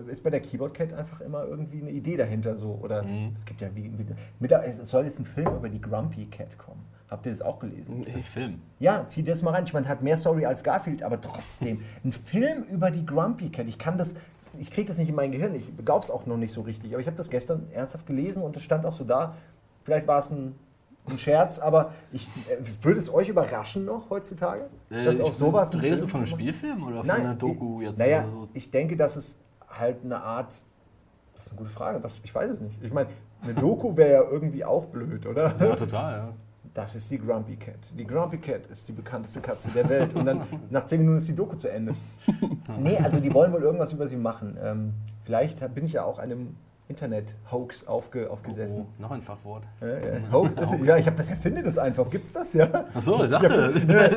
[0.09, 3.33] ist bei der Keyboard Cat einfach immer irgendwie eine Idee dahinter so oder Mhm.
[3.37, 6.83] es gibt ja wie, mit, es soll jetzt ein Film über die Grumpy Cat kommen.
[7.09, 8.05] Habt ihr das auch gelesen?
[8.13, 8.61] Ey, Film.
[8.81, 9.63] Ja, zieh das mal rein.
[9.65, 13.69] Ich meine, hat mehr Story als Garfield, aber trotzdem ein Film über die Grumpy Cat.
[13.69, 14.15] Ich kann das
[14.59, 15.55] ich kriege das nicht in mein Gehirn.
[15.55, 18.43] Ich glaube es auch noch nicht so richtig, aber ich habe das gestern ernsthaft gelesen
[18.43, 19.35] und es stand auch so da.
[19.85, 20.55] Vielleicht war es ein
[21.09, 24.65] ein Scherz, aber ich, äh, würde es euch überraschen noch heutzutage?
[24.89, 27.81] dass Äh, auch ich- sowas Redest du von einem Spielfilm oder von Nein, einer Doku
[27.81, 27.99] jetzt?
[28.01, 28.49] Naja, so?
[28.55, 29.39] ich denke, dass es
[29.79, 30.63] halt eine Art.
[31.35, 32.03] Das ist eine gute Frage.
[32.03, 32.83] Was, ich weiß es nicht.
[32.83, 33.09] Ich meine,
[33.43, 35.55] eine Doku wäre ja irgendwie auch blöd, oder?
[35.59, 36.29] Ja, total, ja.
[36.75, 37.79] Das ist die Grumpy Cat.
[37.97, 40.15] Die Grumpy Cat ist die bekannteste Katze der Welt.
[40.15, 41.95] Und dann nach zehn Minuten ist die Doku zu Ende.
[42.79, 44.59] Nee, also die wollen wohl irgendwas über sie machen.
[44.61, 44.93] Ähm,
[45.25, 46.57] vielleicht bin ich ja auch einem
[46.89, 48.87] Internet-Hoax aufge, aufgesessen.
[48.99, 49.65] Oh, noch ein Fachwort.
[49.81, 50.33] Ja, ja.
[50.33, 52.09] Hoax ist, ja, ich habe das erfinde das einfach.
[52.11, 52.69] Gibt's das ja?
[52.95, 53.73] Achso, ich dachte,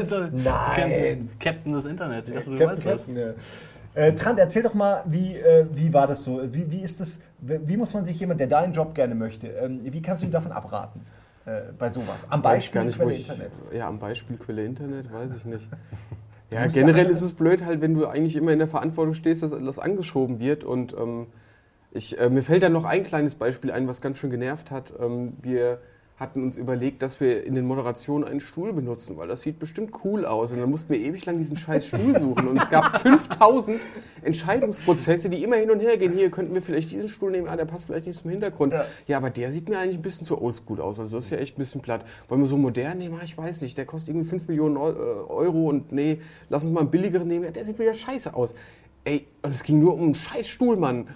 [0.07, 1.29] du Nein.
[1.39, 2.29] Captain des Internets.
[2.29, 3.05] Ich dachte, du Captain weißt das.
[3.05, 3.33] Captain, ja.
[3.93, 6.41] Äh, Trant, erzähl doch mal, wie, äh, wie war das so?
[6.53, 7.21] Wie, wie ist das?
[7.39, 10.31] Wie muss man sich jemand, der deinen Job gerne möchte, ähm, wie kannst du ihm
[10.31, 11.01] davon abraten?
[11.45, 12.27] Äh, bei sowas.
[12.29, 13.51] Am Beispiel nicht, Quelle ich, Internet.
[13.73, 15.67] Ja, am Beispiel Quelle Internet, weiß ich nicht.
[16.51, 19.51] Ja, generell ist es blöd, halt, wenn du eigentlich immer in der Verantwortung stehst, dass
[19.51, 20.63] das angeschoben wird.
[20.63, 21.27] Und ähm,
[21.91, 24.91] ich, äh, mir fällt da noch ein kleines Beispiel ein, was ganz schön genervt hat.
[24.99, 25.79] Ähm, wir
[26.19, 29.91] hatten uns überlegt, dass wir in den Moderationen einen Stuhl benutzen, weil das sieht bestimmt
[30.03, 30.51] cool aus.
[30.51, 32.47] Und dann mussten wir ewig lang diesen scheiß Stuhl suchen.
[32.49, 33.79] Und es gab 5000
[34.21, 36.13] Entscheidungsprozesse, die immer hin und her gehen.
[36.13, 38.73] Hier könnten wir vielleicht diesen Stuhl nehmen, ah, der passt vielleicht nicht zum Hintergrund.
[38.73, 38.85] Ja.
[39.07, 40.99] Ja, aber der sieht mir eigentlich ein bisschen zu oldschool aus.
[40.99, 42.03] Also das ist ja echt ein bisschen platt.
[42.27, 43.17] Wollen wir so modern nehmen?
[43.19, 43.77] Ah, Ich weiß nicht.
[43.77, 47.45] Der kostet irgendwie 5 Millionen äh, Euro und nee, lass uns mal einen billigeren nehmen.
[47.45, 48.53] Ja, der sieht wieder scheiße aus.
[49.05, 51.07] Ey, und es ging nur um einen scheiß Stuhl, Mann.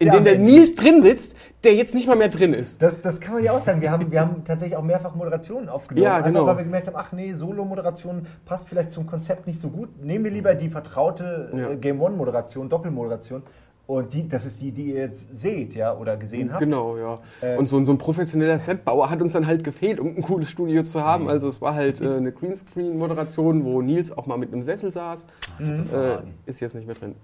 [0.00, 0.38] In Ja, dem der.
[0.38, 2.80] Nils drin sitzt, der jetzt nicht mal mehr drin ist.
[2.80, 3.82] Das, das kann man ja auch sagen.
[3.82, 6.02] Wir haben, wir haben tatsächlich auch mehrfach Moderationen aufgenommen.
[6.04, 6.40] Ja, genau.
[6.40, 10.02] Einfach weil wir gemerkt haben, ach nee, Solo-Moderation passt vielleicht zum Konzept nicht so gut.
[10.02, 11.70] Nehmen wir lieber die vertraute Ja.
[11.72, 13.42] äh, Game One-Moderation, Doppelmoderation.
[13.86, 16.60] Und die, das ist die, die ihr jetzt seht, ja, oder gesehen habt.
[16.60, 17.18] Genau, ja.
[17.40, 20.22] Äh, und so, ein- so ein professioneller Setbauer hat uns dann halt gefehlt, um ein
[20.22, 21.28] cooles Studio zu haben.
[21.28, 25.26] Also es war halt äh, eine Greenscreen-Moderation, wo Nils auch mal mit einem Sessel saß.
[25.58, 26.34] Das Äh, verraten.
[26.46, 27.16] ist jetzt nicht mehr drin.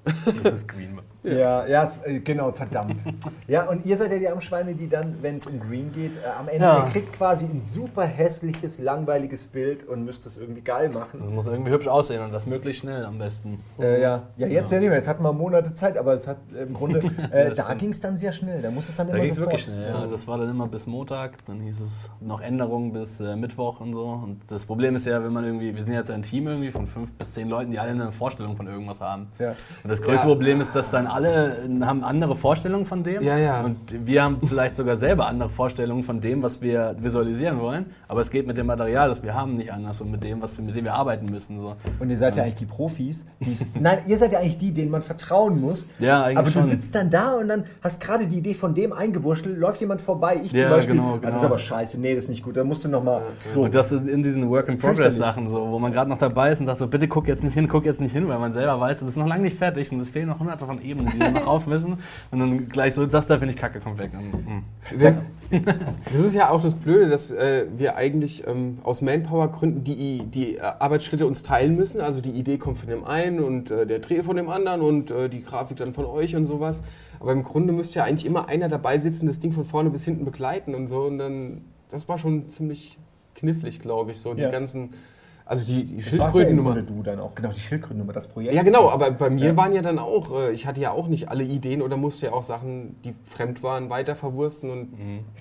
[0.43, 0.99] Das ist Green.
[1.27, 3.03] Ja, ja, äh, genau, verdammt.
[3.49, 6.29] ja, und ihr seid ja die Armschweine, die dann, wenn es um Green geht, äh,
[6.39, 6.85] am Ende, Ja.
[6.85, 11.21] ihr kriegt quasi ein super hässliches, langweiliges Bild und müsst es irgendwie geil machen.
[11.21, 13.61] Das muss irgendwie hübsch aussehen und das möglichst schnell am besten.
[13.79, 14.23] Äh, ja.
[14.37, 14.79] ja, jetzt ja.
[14.79, 14.99] nicht mehr.
[14.99, 16.99] Jetzt hatten wir Monate Zeit, aber es hat äh, im Grunde,
[17.33, 18.62] äh, Das da ging es dann sehr schnell.
[18.62, 19.89] Da muss es dann Da immer ging es wirklich schnell.
[19.89, 20.07] Ja.
[20.07, 23.95] Das war dann immer bis Montag, dann hieß es noch Änderungen bis äh, Mittwoch und
[23.95, 24.05] so.
[24.07, 26.87] Und das Problem ist ja, wenn man irgendwie, wir sind jetzt ein Team irgendwie von
[26.87, 29.29] fünf bis zehn Leuten, die alle eine Vorstellung von irgendwas haben.
[29.39, 29.51] Ja.
[29.83, 30.33] Und das größte Ja.
[30.35, 33.22] Problem ist, dass dann alle haben andere Vorstellungen von dem.
[33.22, 33.62] Ja, ja.
[33.62, 33.76] Und
[34.07, 37.87] wir haben vielleicht sogar selber andere Vorstellungen von dem, was wir visualisieren wollen.
[38.07, 40.59] Aber es geht mit dem Material, das wir haben, nicht anders und mit dem, was,
[40.61, 41.59] mit dem wir arbeiten müssen.
[41.59, 41.74] So.
[41.98, 43.26] Und ihr seid ja eigentlich die Profis.
[43.81, 45.88] Nein, ihr seid ja eigentlich die, denen man vertrauen muss.
[45.98, 46.70] Ja, eigentlich Aber du schon.
[46.70, 50.40] sitzt dann da und dann hast gerade die Idee von dem eingewurschtelt, läuft jemand vorbei,
[50.44, 50.94] ich Ja, zum Beispiel.
[50.96, 51.46] genau, "Ah, Das ist genau.
[51.46, 52.57] aber scheiße, nee, das ist nicht gut.
[52.57, 53.22] Da musst du nochmal
[53.55, 53.62] so.
[53.62, 54.46] Und das ist in diesen.
[54.46, 57.55] Work-in-Progress-Sachen so, wo man gerade noch dabei ist und sagt so, bitte guck jetzt nicht
[57.55, 59.90] hin, guck jetzt nicht hin, weil man selber weiß, das ist noch lange nicht fertig
[59.92, 61.99] und es fehlen noch hunderte von Ebenen, die noch raus müssen.
[62.31, 64.11] Und dann gleich so, das da finde ich kacke, kommt weg.
[64.12, 64.62] Und, mm.
[65.01, 65.19] Das,
[66.12, 70.57] das ist ja auch das Blöde, dass äh, wir eigentlich ähm, aus Manpower-Gründen die, die
[70.57, 72.01] äh, Arbeitsschritte uns teilen müssen.
[72.01, 75.11] Also die Idee kommt von dem einen und äh, der Dreh von dem anderen und
[75.11, 76.83] äh, die Grafik dann von euch und sowas.
[77.21, 80.05] Aber im Grunde müsste ja eigentlich immer einer dabei sitzen, das Ding von vorne bis
[80.05, 81.03] hinten begleiten und so.
[81.03, 82.99] Und dann, das war schon ziemlich
[83.35, 84.51] knifflig, glaube ich, so die Ja.
[84.51, 84.90] ganzen,
[85.49, 86.73] also die, die ja Schildkrötennummer.
[86.75, 87.35] Grunde du dann auch.
[87.37, 88.53] Genau, die Schildkrötennummer, das Projekt.
[88.53, 89.57] Ja, genau, aber bei mir Ja.
[89.57, 92.33] waren ja dann auch, äh, ich hatte ja auch nicht alle Ideen oder musste ja
[92.33, 94.89] auch Sachen, die fremd waren, weiter verwursten und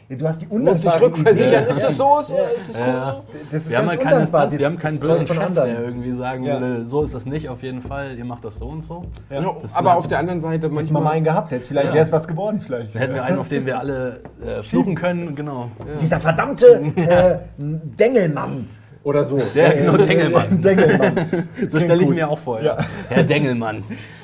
[0.08, 1.65] Ja, Du hast die musste ich rückversichern.
[1.65, 2.20] Ist das so?
[2.20, 2.84] Ist, ist das cool?
[2.86, 3.22] Ja.
[3.52, 5.70] Das ist Wir haben halt keine Instanz, wir haben keinen bösen Chef, anderen.
[5.72, 6.60] der irgendwie sagen Ja.
[6.62, 9.06] würde, so ist das nicht auf jeden Fall, ihr macht das so und so.
[9.32, 9.41] Ja.
[9.41, 11.13] Ja, aber auf der anderen Seite Hätte ich mal manchmal.
[11.13, 11.94] einen gehabt, jetzt vielleicht Ja.
[11.96, 12.94] wäre es was geworden vielleicht.
[12.94, 15.72] Dann hätten wir einen, auf den wir alle äh, fluchen können, genau.
[16.00, 18.68] Dieser verdammte äh, Dengelmann
[19.06, 19.39] oder so.
[19.54, 20.62] Ja, genau, Dengelmann.
[20.62, 21.48] Dengelmann.
[21.70, 22.15] So stelle ich gut.
[22.15, 22.60] mir auch vor.
[22.62, 22.78] Ja.
[22.78, 22.86] Ja.
[23.10, 23.84] Herr Dengelmann.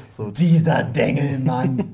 [0.10, 0.30] So.
[0.32, 1.94] Dieser Dengelmann.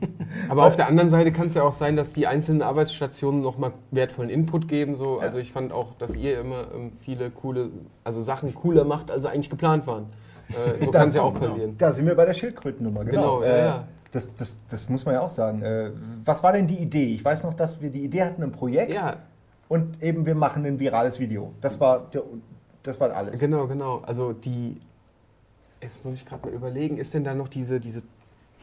[0.50, 3.74] Aber auf der anderen Seite kann es ja auch sein, dass die einzelnen Arbeitsstationen nochmal
[3.92, 4.96] wertvollen Input geben.
[4.96, 5.20] So.
[5.20, 7.70] Also ich fand auch, dass ihr immer ähm, viele coole,
[8.04, 10.06] also Sachen cooler macht, als sie eigentlich geplant waren.
[10.50, 11.46] Äh, so Das- kann es ja auch genau.
[11.48, 11.76] passieren.
[11.78, 13.40] Da sind wir bei der Schildkrötennummer, genau.
[13.40, 13.88] Genau, ja, Äh, ja.
[14.14, 15.62] Das, das, das muss man ja auch sagen.
[15.62, 15.92] Äh,
[16.24, 17.14] Was war denn die Idee?
[17.14, 19.18] Ich weiß noch, dass wir die Idee hatten, ein Projekt Ja,
[19.68, 21.52] und eben wir machen ein virales Video.
[21.60, 22.24] Das war, der,
[22.84, 23.40] das war alles.
[23.40, 24.00] genau, genau.
[24.00, 24.78] Also die,
[25.82, 28.04] jetzt muss ich gerade mal überlegen, ist denn da noch diese, diese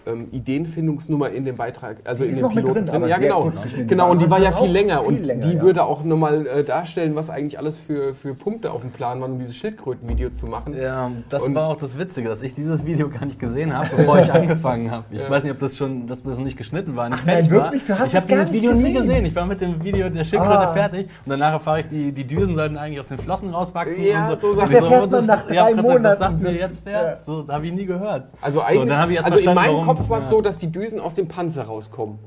[0.07, 3.53] ähm, Ideenfindungsnummer in dem Beitrag, also Die in dem Piloten drin, aber Ja, sehr genau.
[3.87, 5.63] Genau, und die war ja viel länger viel und länger, die ja.
[5.63, 9.33] würde auch nochmal äh, darstellen, was eigentlich alles für, für Punkte auf dem Plan waren,
[9.33, 10.75] um dieses Schildkrötenvideo zu machen.
[10.77, 13.89] Ja, das Und- war auch das Witzige, dass ich dieses Video gar nicht gesehen habe,
[13.97, 15.05] bevor ich angefangen habe.
[15.11, 15.31] Ich Ja.
[15.31, 17.51] weiß nicht, ob das schon, dass das noch nicht geschnitten war, nicht Ach nein, fertig
[17.53, 17.89] wirklich?
[17.89, 17.97] war.
[17.97, 18.95] Du hast ich habe dieses Video nie gesehen?
[18.95, 19.27] gesehen.
[19.27, 20.73] Ich war mit dem Video der Schildkröte Ah.
[20.73, 24.21] fertig und danach erfahre ich, die, die Düsen sollten eigentlich aus den Flossen rauswachsen Ja,
[24.29, 24.61] und so so.
[24.61, 26.43] Das so, man das- nach drei Dank, Das sagt Monaten.
[26.55, 27.19] mir jetzt wer.
[27.25, 28.29] So, da habe ich nie gehört.
[28.41, 30.31] Also so, eigentlich, dann habe ich erst also in meinem warum- Kopf war es ja.
[30.31, 32.19] so, dass die Düsen aus dem Panzer rauskommen.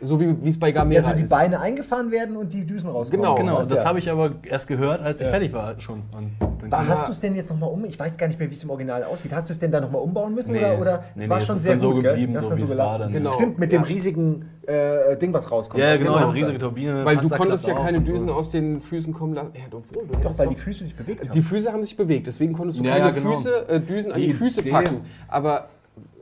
[0.00, 1.30] So wie wie es bei Ja, Gamera also die ist.
[1.30, 3.22] Beine eingefahren werden und die Düsen rauskommen.
[3.22, 3.84] Genau, Genau, Das das ja.
[3.86, 5.30] habe ich aber erst gehört, als ich Ja.
[5.30, 6.02] fertig war schon.
[6.12, 7.84] Und dann War, hast du es denn jetzt nochmal um?
[7.86, 9.32] Ich weiß gar nicht mehr, wie es im Original aussieht.
[9.32, 10.52] Hast du es denn da nochmal umbauen müssen?
[10.52, 10.58] Nee.
[10.58, 12.10] Oder, oder Nee, es war nee, es schon ist sehr dann so gut, gell?
[12.16, 13.12] geblieben, so wie es war dann.
[13.12, 13.32] Genau.
[13.34, 13.78] Stimmt, mit Ja.
[13.78, 15.82] dem riesigen äh, Ding, was rauskommt.
[15.82, 16.26] ja, genau, Genau.
[16.26, 17.04] das riesige Turbine.
[17.04, 18.34] Weil du konntest ja keine Düsen so.
[18.34, 19.52] aus den Füßen kommen lassen.
[19.54, 21.30] Ja, obwohl, du Doch, weil die Füße sich bewegt haben.
[21.32, 23.30] die Füße haben sich bewegt, deswegen konntest du keine genau.
[23.36, 25.00] Füße, äh, Düsen an Die Füße packen.
[25.28, 25.68] Aber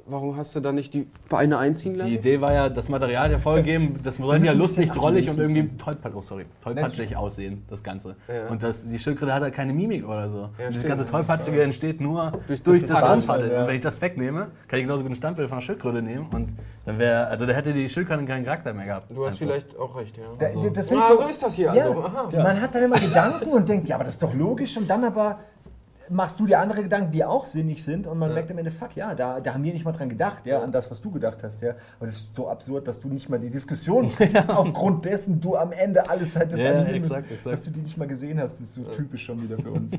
[0.07, 2.11] warum hast du da nicht die Beine einziehen lassen?
[2.11, 5.69] Die Idee war ja, das Material ja vorgegeben, das sollte ja lustig, drollig und irgendwie
[5.77, 8.17] tollpatschig, oh, sorry, tollpatschig aussehen, das Ganze.
[8.29, 8.49] Ja.
[8.51, 10.49] Und das, die Schildkröte hat halt keine Mimik oder so.
[10.59, 10.89] das stimmt.
[10.89, 13.53] ganze Tollpatschige entsteht nur Durch durch, das das, Paddeln, Rumpaddeln.
[13.53, 13.61] ja.
[13.63, 16.27] Und wenn ich das wegnehme, kann ich genauso gut ein Standbild von einer Schildkröte nehmen
[16.33, 19.07] und dann wäre, also da hätte die Schildkröte keinen Charakter mehr gehabt.
[19.11, 19.39] Du hast Einfach.
[19.55, 20.25] vielleicht auch recht, ja.
[20.39, 22.03] Da, Also- das sind Ah, so ist das hier Ja, also.
[22.03, 22.29] Aha.
[22.33, 24.77] Man hat dann immer Gedanken und denkt, ja, aber das ist doch logisch.
[24.77, 25.39] Und dann aber
[26.13, 28.07] machst du dir andere Gedanken, die auch sinnig sind.
[28.07, 28.35] Und man Ja.
[28.35, 30.71] merkt am Ende, fuck, ja, da, da haben wir nicht mal dran gedacht, ja, an
[30.71, 31.63] das, was du gedacht hast.
[31.63, 31.71] Ja.
[31.99, 34.11] Aber das ist so absurd, dass du nicht mal die Diskussion,
[34.49, 37.57] aufgrund dessen du am Ende alles hattest Ja, exakt, exakt.
[37.57, 38.61] dass du die nicht mal gesehen hast.
[38.61, 39.95] Das ist so typisch schon wieder für uns.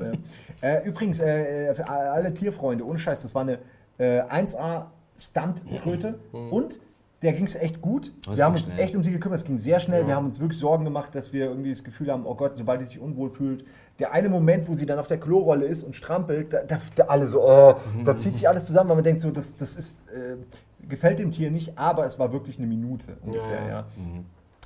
[0.62, 3.58] äh, übrigens, äh, für alle Tierfreunde, ohne Scheiß, das war eine
[3.98, 4.86] äh, 1A
[5.18, 6.78] Stunt-Kröte und
[7.22, 8.12] der ging es echt gut.
[8.26, 8.80] Das Wir haben uns schnell.
[8.80, 9.40] echt um sie gekümmert.
[9.40, 10.06] Es ging sehr schnell.
[10.06, 12.80] Wir haben uns wirklich Sorgen gemacht, dass wir irgendwie das Gefühl haben, oh Gott, sobald
[12.80, 13.64] sie sich unwohl fühlt.
[13.98, 17.04] Der eine Moment, wo sie dann auf der Klorolle ist und strampelt, da, da, da
[17.04, 17.74] alle so, oh,
[18.04, 20.36] da zieht sich alles zusammen, weil man denkt so, das, das ist, äh,
[20.88, 23.68] gefällt dem Tier nicht, aber es war wirklich eine Minute ungefähr, Ja, ja.
[23.68, 23.84] ja.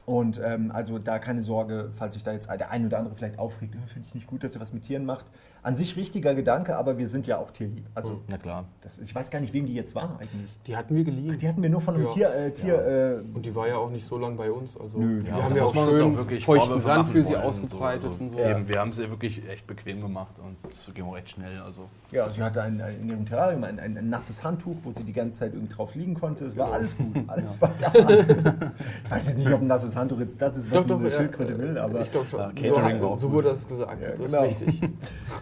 [0.06, 3.38] Und ähm, also da keine Sorge, falls sich da jetzt der eine oder andere vielleicht
[3.38, 5.26] aufregt, "Äh, finde ich nicht gut, dass er was mit Tieren macht.
[5.68, 7.84] An sich richtiger Gedanke, aber wir sind ja auch tierlieb.
[7.94, 8.64] Also Na klar.
[8.80, 10.50] das, ich weiß gar nicht, wem die jetzt war eigentlich.
[10.66, 11.36] Die hatten wir geliehen.
[11.38, 12.12] Die hatten wir nur von einem Ja.
[12.14, 14.74] Tier, äh, Tier äh, Und die war ja auch nicht so lang bei uns.
[14.80, 17.42] Also Nö, wir ja, haben ja auch schön auch wirklich feuchten Sand für sie und
[17.42, 18.24] ausgebreitet so.
[18.24, 18.38] und so.
[18.38, 21.28] Also, Eben, wir haben es ihr wirklich echt bequem gemacht und es ging auch recht
[21.28, 21.60] schnell.
[21.60, 21.82] Also.
[22.12, 25.04] Ja, sie hatte ein, ein, in ihrem Terrarium ein, ein, ein nasses Handtuch, wo sie
[25.04, 26.46] die ganze Zeit irgendwie drauf liegen konnte.
[26.46, 26.76] Es war Genau.
[26.78, 27.92] alles gut, alles war da.
[29.04, 31.10] ich weiß jetzt nicht, ob ein nasses Handtuch jetzt das ist, was Doch, doch, eine
[31.10, 32.40] ja, Schildkröte will, aber ich glaube schon.
[32.56, 34.00] Ja, so, so wurde das gesagt.
[34.00, 34.44] Ja, das genau.
[34.44, 34.90] ist richtig.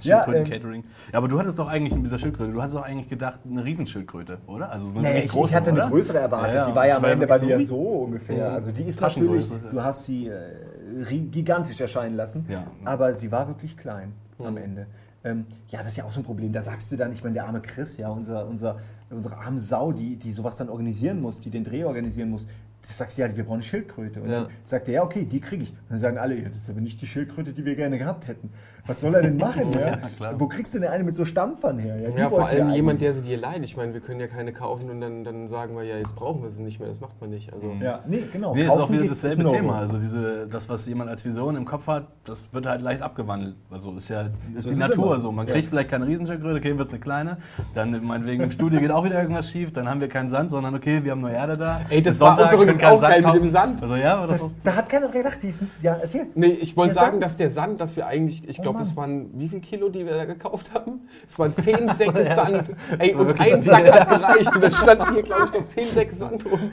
[0.01, 0.85] Ja, Schildkröten ähm.
[1.13, 3.65] Ja, aber du hattest doch eigentlich mit dieser Schildkröte, du hattest doch eigentlich gedacht, eine
[3.65, 4.71] Riesenschildkröte, oder?
[4.71, 5.91] Also so eine Nee, ich, große, ich hatte eine oder?
[5.91, 6.55] größere erwartet.
[6.55, 8.53] Ja, ja, die war ja am Ende bei dir so ungefähr.
[8.53, 12.47] Also die ist natürlich, du hast sie äh, gigantisch erscheinen lassen,
[12.85, 14.87] aber sie war wirklich klein am Ende.
[15.25, 16.53] Ähm, ja, das ist ja auch so ein Problem.
[16.53, 18.79] Da sagst du dann, ich meine, der arme Chris, ja, unser, unser,
[19.11, 22.47] unsere arme Sau, die, die sowas dann organisieren muss, die den Dreh organisieren muss,
[22.95, 24.21] sagst du ja, wir brauchen eine Schildkröte.
[24.23, 24.43] Und Ja.
[24.43, 25.71] dann sagt er, ja, okay, die kriege ich.
[25.71, 28.29] Und dann sagen alle, ja, das ist aber nicht die Schildkröte, die wir gerne gehabt
[28.29, 28.51] hätten.
[28.87, 29.73] Was soll er denn machen?
[29.75, 29.99] ja?
[30.21, 30.39] Ja.
[30.39, 31.97] Wo kriegst du denn eine mit so Stampfern her?
[31.97, 33.65] die Ja, vor allem jemand, der sie dir leiht.
[33.65, 36.43] Ich meine, wir können ja keine kaufen und dann, dann sagen wir, ja, jetzt brauchen
[36.43, 36.89] wir sie nicht mehr.
[36.89, 37.53] Das macht man nicht.
[37.53, 38.55] Also, Ja, nee, genau.
[38.55, 39.79] Nee, ist auch wieder dasselbe ist ein Thema.
[39.79, 43.57] Also diese, das, was jemand als Vision im Kopf hat, das wird halt leicht abgewandelt.
[43.71, 45.19] Also ist ja ist ist die es Natur immer.
[45.19, 45.33] so.
[45.33, 45.53] Man Ja.
[45.55, 47.39] kriegt vielleicht keine Riesenschildkröte, okay, wird eine kleine.
[47.75, 49.73] Dann meinetwegen im Studio geht auch wieder irgendwas schief.
[49.73, 51.81] Dann haben wir keinen Sand, sondern okay, wir haben nur Erde da.
[51.89, 53.83] Ey, das Bis war Sonntag, übrigens keinen auch geil mit dem Sand.
[53.83, 55.39] Also ja, das, Das, ist, da hat keiner dran gedacht.
[55.43, 56.27] Die ist, ja, erzähl.
[56.35, 57.23] Nee, ich wollte sagen, Sand?
[57.23, 60.07] dass der Sand, dass wir eigentlich, ich Oh glaube, es waren wie viel Kilo, die
[60.07, 61.09] wir da gekauft haben?
[61.29, 62.73] Es waren zehn Säcke Sand.
[62.99, 64.55] Ey, und ein Sack hat gereicht.
[64.55, 66.71] Und dann standen hier, glaube ich, noch zehn Säcke Sand rum.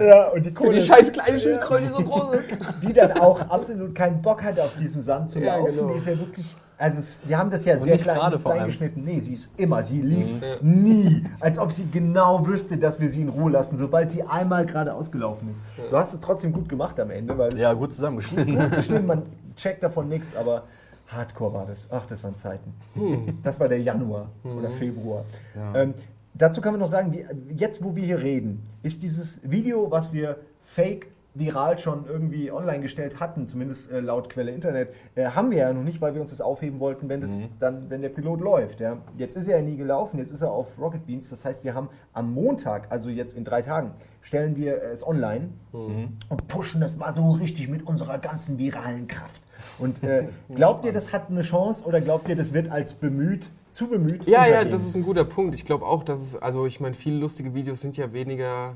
[0.00, 2.50] Ja, und die Für die scheiß kleine Schildkröte, die so groß ist.
[2.82, 5.74] die dann auch absolut keinen Bock hatte, auf diesem Sand zu Ja, laufen.
[5.76, 5.92] genau.
[5.92, 6.46] Die ist ja wirklich.
[6.78, 9.02] Also, wir haben das ja Und sehr klein, klein geschnitten.
[9.04, 9.82] Nee, sie ist immer.
[9.82, 10.28] Sie lief
[10.60, 10.82] Mhm.
[10.82, 11.24] nie.
[11.40, 14.92] Als ob sie genau wüsste, dass wir sie in Ruhe lassen, sobald sie einmal gerade
[14.92, 15.62] ausgelaufen ist.
[15.90, 18.58] Du hast es trotzdem gut gemacht am Ende, weil es ja, gut zusammengeschnitten.
[18.58, 19.22] gut geschnitten, man
[19.56, 20.64] checkt davon nichts, aber
[21.08, 21.88] hardcore war das.
[21.90, 22.74] Ach, das waren Zeiten.
[23.42, 25.24] Das war der Januar oder Februar.
[25.54, 25.80] Ja.
[25.80, 25.94] Ähm,
[26.34, 30.12] dazu kann man noch sagen, wie, jetzt wo wir hier reden, ist dieses Video, was
[30.12, 31.06] wir fake
[31.38, 35.72] viral schon irgendwie online gestellt hatten, zumindest äh, laut Quelle Internet, äh, haben wir ja
[35.72, 38.80] noch nicht, weil wir uns das aufheben wollten, wenn, das dann, wenn der Pilot läuft.
[38.80, 38.98] Ja.
[39.16, 41.28] Jetzt ist er ja nie gelaufen, jetzt ist er auf Rocket Beans.
[41.30, 45.50] Das heißt, wir haben am Montag, also jetzt in drei Tagen, stellen wir es online
[45.72, 49.42] und pushen das mal so richtig mit unserer ganzen viralen Kraft.
[49.78, 53.50] Und äh, glaubt ihr, das hat eine Chance oder glaubt ihr, das wird als bemüht,
[53.70, 54.26] zu bemüht?
[54.26, 55.54] Ja, ja, das ist ein guter Punkt.
[55.54, 58.74] Ich glaube auch, dass es, also ich meine, viele lustige Videos sind ja weniger,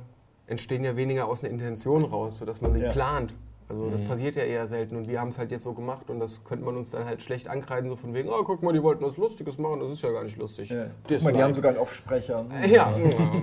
[0.50, 2.92] entstehen ja weniger aus einer Intention raus, sodass man die Ja.
[2.92, 3.34] plant.
[3.70, 6.18] Also das passiert ja eher selten und wir haben es halt jetzt so gemacht und
[6.18, 8.82] das könnte man uns dann halt schlecht ankreiden, so von wegen, oh, guck mal, die
[8.82, 10.70] wollten was Lustiges machen, das ist ja gar nicht lustig.
[10.70, 10.86] Ja.
[11.08, 12.44] Guck mal, die haben sogar einen Offsprecher.
[12.68, 12.92] ja.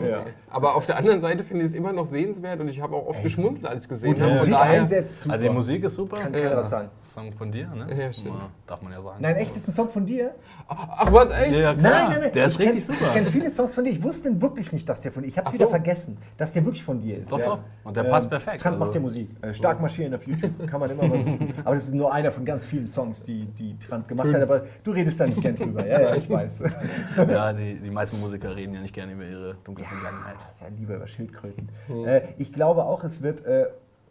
[0.07, 0.25] Ja.
[0.49, 3.07] aber auf der anderen Seite finde ich es immer noch sehenswert und ich habe auch
[3.07, 4.33] oft geschmunzelt, als ich gesehen habe.
[4.33, 5.33] Musik daher, einsetzt, super.
[5.33, 6.17] Also die Musik ist super.
[6.17, 6.89] Kann keiner was sagen.
[7.03, 7.87] Song von dir, ne?
[7.97, 8.35] Ja, stimmt.
[8.65, 9.17] Darf man ja sagen.
[9.19, 10.35] Nein, echt, ist ein Song von dir?
[10.67, 11.53] ach was, ey?
[11.53, 12.31] Ja, ja, Nein, nein, nein.
[12.33, 13.07] Der ist ich richtig kenn, super.
[13.07, 13.91] Ich kenne viele Songs von dir.
[13.91, 15.33] Ich wusste wirklich nicht, dass der von dir ist.
[15.33, 15.69] Ich habe es Ach wieder so.
[15.69, 17.31] vergessen, dass der wirklich von dir ist.
[17.31, 17.45] Doch, ja.
[17.45, 17.59] doch.
[17.83, 18.85] Und der passt perfekt, Trant also.
[18.85, 19.29] macht ja Musik.
[19.53, 20.67] Stark marschieren auf YouTube.
[20.67, 21.53] Kann man immer was suchen.
[21.63, 24.41] Aber das ist nur einer von ganz vielen Songs, die, die Trant gemacht hat.
[24.41, 25.85] Aber du redest da nicht gern drüber.
[25.87, 26.63] Ja, ja, ich weiß.
[27.27, 30.35] Ja, die, die meisten Musiker reden ja nicht gerne über ihre dunkle Vergangenheit.
[30.35, 31.69] Das ist ja lieber über Schildkröten.
[32.05, 33.67] Äh, ich glaube auch, es wird äh,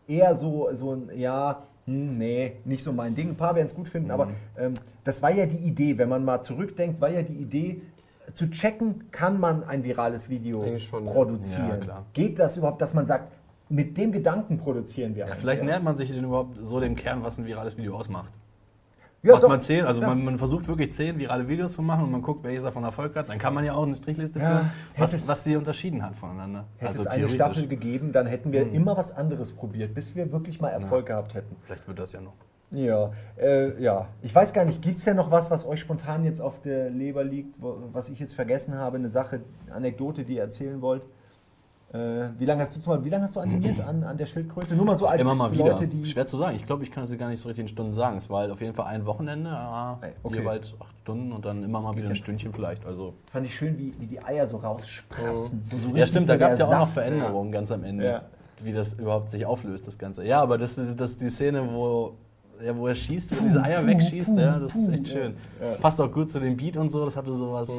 [0.07, 3.31] eher so, so ein, ja, hm, nee, nicht so mein Ding.
[3.31, 6.25] Ein paar werden es gut finden, aber ähm, das war ja die Idee, wenn man
[6.25, 7.83] mal zurückdenkt, war ja die Idee,
[8.35, 11.12] zu checken, kann man ein virales Video schon, ja.
[11.12, 11.81] produzieren.
[11.87, 12.05] Ja.
[12.12, 13.31] Geht das überhaupt, dass man sagt,
[13.68, 15.66] mit dem Gedanken produzieren wir Ja, vielleicht ja?
[15.66, 18.33] nähert man sich denn überhaupt so dem Kern, was ein virales Video ausmacht.
[19.22, 19.48] Ja, Macht doch.
[19.48, 20.07] man zehn, also Ja.
[20.07, 23.16] man, man versucht wirklich zehn virale Videos zu machen und man guckt, welches davon Erfolg
[23.16, 23.29] hat.
[23.29, 26.66] Dann kann man ja auch eine Strichliste Ja, führen, was, was die unterschieden hat voneinander.
[26.76, 28.52] Hätte also es eine Staffel gegeben, dann hätten Mhm.
[28.52, 31.57] wir immer was anderes probiert, bis wir wirklich mal Erfolg gehabt hätten.
[31.62, 32.35] Vielleicht wird das ja noch.
[32.70, 34.09] Ja, äh, ja.
[34.22, 36.90] Ich weiß gar nicht, gibt es ja noch was, was euch spontan jetzt auf der
[36.90, 38.96] Leber liegt, wo, was ich jetzt vergessen habe?
[38.98, 39.40] Eine Sache,
[39.72, 41.02] Anekdote, die ihr erzählen wollt?
[41.92, 44.27] Äh, wie lange hast du zum Beispiel, wie lange hast du animiert an, an der
[44.27, 44.75] Schildkröte?
[44.75, 45.66] Nur mal so als Immer mal wieder.
[45.66, 46.05] Leute, die.
[46.05, 46.57] Schwer zu sagen.
[46.57, 48.16] Ich glaube, ich kann es gar nicht so richtig in Stunden sagen.
[48.16, 50.38] Es war halt auf jeden Fall ein Wochenende, äh, Okay.
[50.40, 52.85] jeweils acht Stunden und dann immer mal wieder ein Stündchen vielleicht.
[52.85, 55.62] Also Fand ich schön, wie, wie die Eier so rausspratzen.
[55.70, 56.94] Und so Ja, stimmt, so da gab es ja auch noch Saft.
[56.94, 58.22] Veränderungen ganz am Ende, Ja.
[58.61, 60.25] wie das überhaupt sich auflöst, das Ganze.
[60.25, 62.14] Ja, aber das ist die Szene, wo,
[62.61, 65.37] ja, wo er schießt, wo diese Eier wegschießt, ja, das ist echt schön.
[65.61, 67.70] Das passt auch gut zu dem Beat und so, das hatte sowas,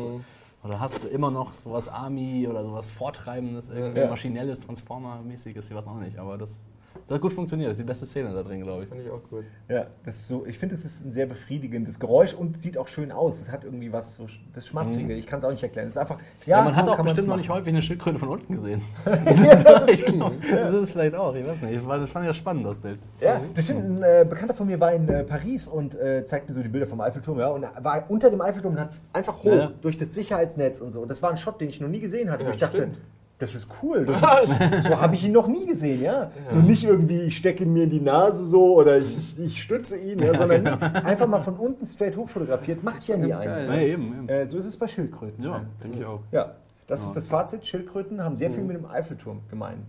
[0.68, 4.08] oder hast du immer noch sowas Army oder sowas Vortreibendes, irgendwie Ja.
[4.10, 6.60] maschinelles, Transformer-mäßiges, ich weiß auch nicht, aber das,
[7.06, 8.90] das hat gut funktioniert, das ist die beste Szene da drin, glaube ich.
[8.90, 9.46] Fand ich auch gut.
[9.70, 12.88] Ja, das ist so, ich finde, es ist ein sehr befriedigendes Geräusch und sieht auch
[12.88, 13.40] schön aus.
[13.40, 15.14] Es hat irgendwie was so das Schmatzige.
[15.14, 15.88] Ich kann es auch nicht erklären.
[15.88, 16.20] Es ist einfach.
[16.46, 18.82] Ja, Ja, man so hat auch bestimmt noch nicht häufig eine Schildkröte von unten gesehen.
[19.06, 22.34] ja, ich glaub, das ist es vielleicht auch, ich weiß nicht, das fand ich ja
[22.34, 23.00] spannend, das Bild.
[23.22, 23.84] Ja, das stimmt.
[23.84, 26.70] Ein äh, Bekannter von mir war in äh, Paris und äh, zeigt mir so die
[26.70, 27.40] Bilder vom Eiffelturm.
[27.40, 30.82] Ja, und er war unter dem Eiffelturm und hat einfach hoch Ja, durch das Sicherheitsnetz
[30.82, 31.02] und so.
[31.02, 32.44] Und das war ein Shot, den ich noch nie gesehen hatte.
[32.44, 32.98] Ja, ich dachte, stimmt.
[33.40, 34.06] Das ist cool.
[34.06, 34.18] Das
[34.50, 36.32] ist, so habe ich ihn noch nie gesehen, ja.
[36.50, 39.62] So nicht irgendwie, ich stecke ihn mir in die Nase so oder ich, ich, ich
[39.62, 42.84] stütze ihn, ja, sondern nee, einfach mal von unten straight hoch fotografiert.
[42.84, 43.76] Macht ja nie einer.
[43.76, 44.30] Ja, eben, eben.
[44.30, 45.44] Äh, so ist es bei Schildkröten.
[45.44, 46.22] Ja, denke ich auch.
[46.32, 46.56] Ja,
[46.88, 47.66] das ist das Fazit.
[47.66, 49.86] Schildkröten haben sehr viel mit dem Eiffelturm gemein.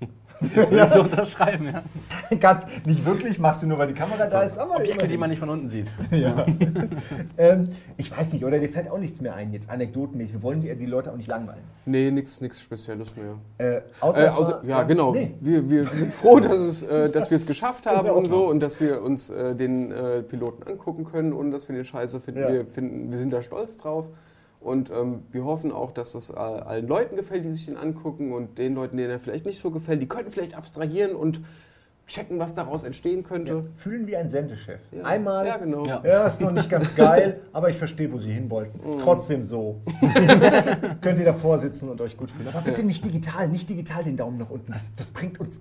[0.54, 1.82] Würdest du unterschreiben, ja?
[2.40, 5.10] Ganz, nicht wirklich, machst du nur, weil die Kamera da ist, aber Objekte, immerhin.
[5.10, 5.86] die man nicht von unten sieht.
[6.10, 6.46] Ja.
[7.36, 10.34] ähm, ich weiß nicht, oder dir fällt auch nichts mehr ein, jetzt anekdotenmäßig.
[10.34, 11.62] Wir wollen die, die Leute auch nicht langweilen.
[11.86, 13.34] Nee, nichts Spezielles mehr.
[13.58, 15.12] Äh, außer Äh, es außer, war- ja, genau.
[15.12, 15.34] Nee.
[15.40, 18.60] Wir, wir sind froh, dass, es, äh, dass wir es geschafft haben und so und
[18.60, 22.40] dass wir uns äh, den äh, Piloten angucken können und dass wir den Scheiße finden.
[22.40, 22.52] Ja.
[22.52, 23.10] Wir, finden.
[23.10, 24.06] wir sind da stolz drauf.
[24.60, 28.32] Und ähm, wir hoffen auch, dass es äh, allen Leuten gefällt, die sich den angucken
[28.32, 31.40] und den Leuten, denen er vielleicht nicht so gefällt, die könnten vielleicht abstrahieren und
[32.08, 33.64] checken, was daraus entstehen könnte.
[33.76, 34.80] Fühlen wie ein Sendechef.
[34.90, 35.04] Ja.
[35.04, 35.84] Einmal, Ja, genau.
[35.84, 36.02] Ja.
[36.04, 38.78] ja, ist noch nicht ganz geil, aber ich verstehe, wo Sie hin wollten.
[38.78, 39.00] Mhm.
[39.00, 39.80] Trotzdem so.
[41.00, 42.48] Könnt ihr davor sitzen und euch gut fühlen.
[42.48, 44.72] Aber bitte nicht digital, nicht digital den Daumen nach unten.
[44.72, 45.60] Das, das bringt uns,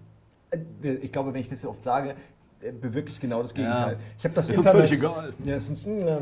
[0.51, 2.15] äh, ich glaube, wenn ich das oft sage,
[2.61, 3.93] äh, bewirkt es genau das Gegenteil.
[3.93, 3.99] Ja.
[4.17, 4.87] Ich habe das Ist uns Internet.
[4.87, 5.33] völlig egal.
[5.45, 6.19] Ja, es ist, ja, ja.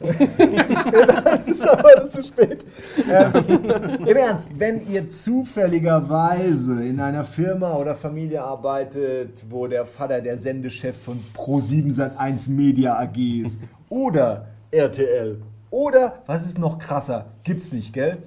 [0.60, 2.66] es ist spät, es ist aber zu spät.
[3.08, 10.20] Ähm, Im Ernst, wenn ihr zufälligerweise in einer Firma oder Familie arbeitet, wo der Vater
[10.20, 17.26] der Sendechef von Pro7 Sat1 Media AG ist oder RTL oder, was ist noch krasser,
[17.44, 18.18] gibt's nicht, gell?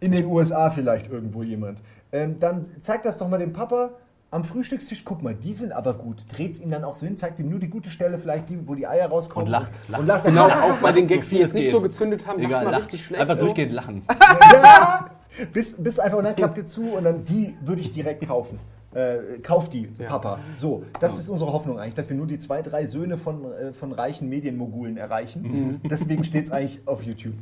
[0.00, 1.80] In den USA vielleicht irgendwo jemand.
[2.12, 3.90] Ähm, dann zeigt das doch mal dem Papa
[4.36, 5.04] am Frühstückstisch.
[5.04, 6.18] Guck mal, die sind aber gut.
[6.28, 8.74] Dreht's ihm dann auch so hin, zeigt ihm nur die gute Stelle, vielleicht die, wo
[8.74, 9.46] die Eier rauskommen.
[9.46, 10.00] Und lacht, lacht.
[10.00, 12.38] Und lacht Genau, auch bei den Gags, die jetzt viel nicht es so gezündet haben,
[12.38, 12.84] Egal, lacht lacht.
[12.84, 13.20] richtig schlecht.
[13.22, 13.46] Einfach so.
[13.46, 14.02] durchgehend lachen.
[14.52, 15.10] ja!
[15.52, 18.58] Bis, bis einfach, und dann klappt ihr zu und dann die würde ich direkt kaufen.
[18.94, 20.08] Äh, kauf die, Ja.
[20.08, 20.38] Papa.
[20.56, 23.72] So, das ist unsere Hoffnung eigentlich, dass wir nur die zwei, drei Söhne von, äh,
[23.72, 25.80] von reichen Medienmogulen erreichen.
[25.84, 27.34] Deswegen steht es eigentlich auf YouTube.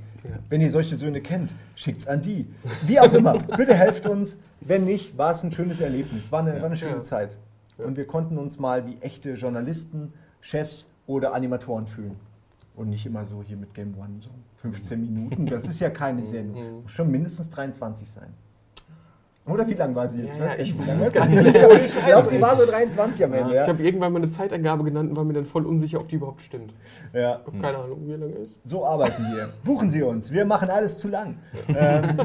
[0.48, 2.46] Wenn ihr solche Söhne kennt, schickt's an die.
[2.86, 4.36] Wie auch immer, bitte helft uns.
[4.60, 6.32] Wenn nicht, war es ein schönes Erlebnis.
[6.32, 7.02] War eine, war eine schöne Ja.
[7.02, 7.36] Zeit.
[7.78, 12.16] Und wir konnten uns mal wie echte Journalisten, Chefs oder Animatoren fühlen.
[12.74, 15.46] Und nicht immer so hier mit Game One, so 15 Minuten.
[15.46, 16.82] Das ist ja keine Sendung.
[16.82, 18.28] Muss schon mindestens 23 sein.
[19.46, 20.38] Oder wie lang war sie jetzt?
[20.38, 21.46] Ja, ich weiß lang es gar nicht.
[21.46, 23.50] Ich glaube, sie war so 23 am Ende.
[23.50, 23.66] Ich Ja.
[23.66, 26.40] habe irgendwann mal eine Zeitangabe genannt und war mir dann voll unsicher, ob die überhaupt
[26.40, 26.72] stimmt.
[27.12, 27.40] Ja.
[27.42, 28.58] Ich habe keine Ahnung, wie lange ist.
[28.64, 29.50] So arbeiten wir.
[29.62, 30.30] Buchen Sie uns.
[30.32, 31.36] Wir machen alles zu lang.
[31.76, 32.16] Ähm,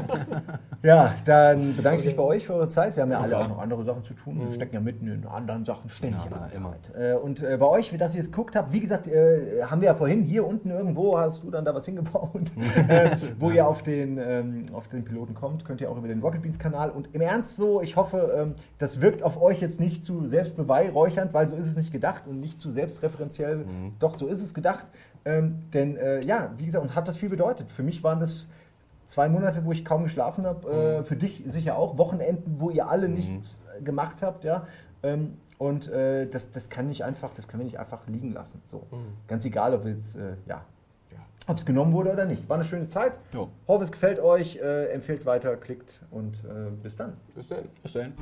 [0.82, 2.96] ja, dann bedanke ich mich bei euch für eure Zeit.
[2.96, 4.40] Wir haben ja alle auch noch andere Sachen zu tun.
[4.40, 6.74] Wir stecken ja mitten in anderen Sachen ständig Ja, immer.
[6.98, 9.88] Äh, und äh, bei euch, dass ihr es geguckt habt, wie gesagt, äh, haben wir
[9.88, 12.30] ja vorhin hier unten irgendwo, hast du dann da was hingebaut,
[13.38, 16.40] wo ihr auf den, ähm, auf den Piloten kommt, könnt ihr auch über den Rocket
[16.40, 16.90] Beans Kanal.
[16.90, 21.34] Und im Ernst so, ich hoffe, ähm, das wirkt auf euch jetzt nicht zu selbstbeweihräuchernd,
[21.34, 23.66] weil so ist es nicht gedacht und nicht zu selbstreferenziell.
[23.98, 24.86] Doch, so ist es gedacht.
[25.24, 27.70] Ähm, denn äh, ja, wie gesagt, und hat das viel bedeutet.
[27.70, 28.48] Für mich waren das
[29.10, 31.00] zwei Monate, wo ich kaum geschlafen habe.
[31.00, 31.98] Äh, für dich sicher auch.
[31.98, 34.66] Wochenenden, wo ihr alle nichts äh, gemacht habt, ja.
[35.02, 38.62] Ähm, und äh, das, das kann nicht einfach, das können wir nicht einfach liegen lassen.
[38.64, 38.86] So.
[39.26, 40.64] Ganz egal, ob jetzt, äh, ja,
[41.46, 42.48] ob es genommen wurde oder nicht.
[42.48, 43.12] War eine schöne Zeit.
[43.34, 43.48] Jo.
[43.66, 44.56] Hoffe, es gefällt euch.
[44.56, 47.14] Äh, Empfehlt es weiter, klickt und äh, bis dann.
[47.34, 47.64] Bis dann.
[47.82, 48.12] Bis dahin.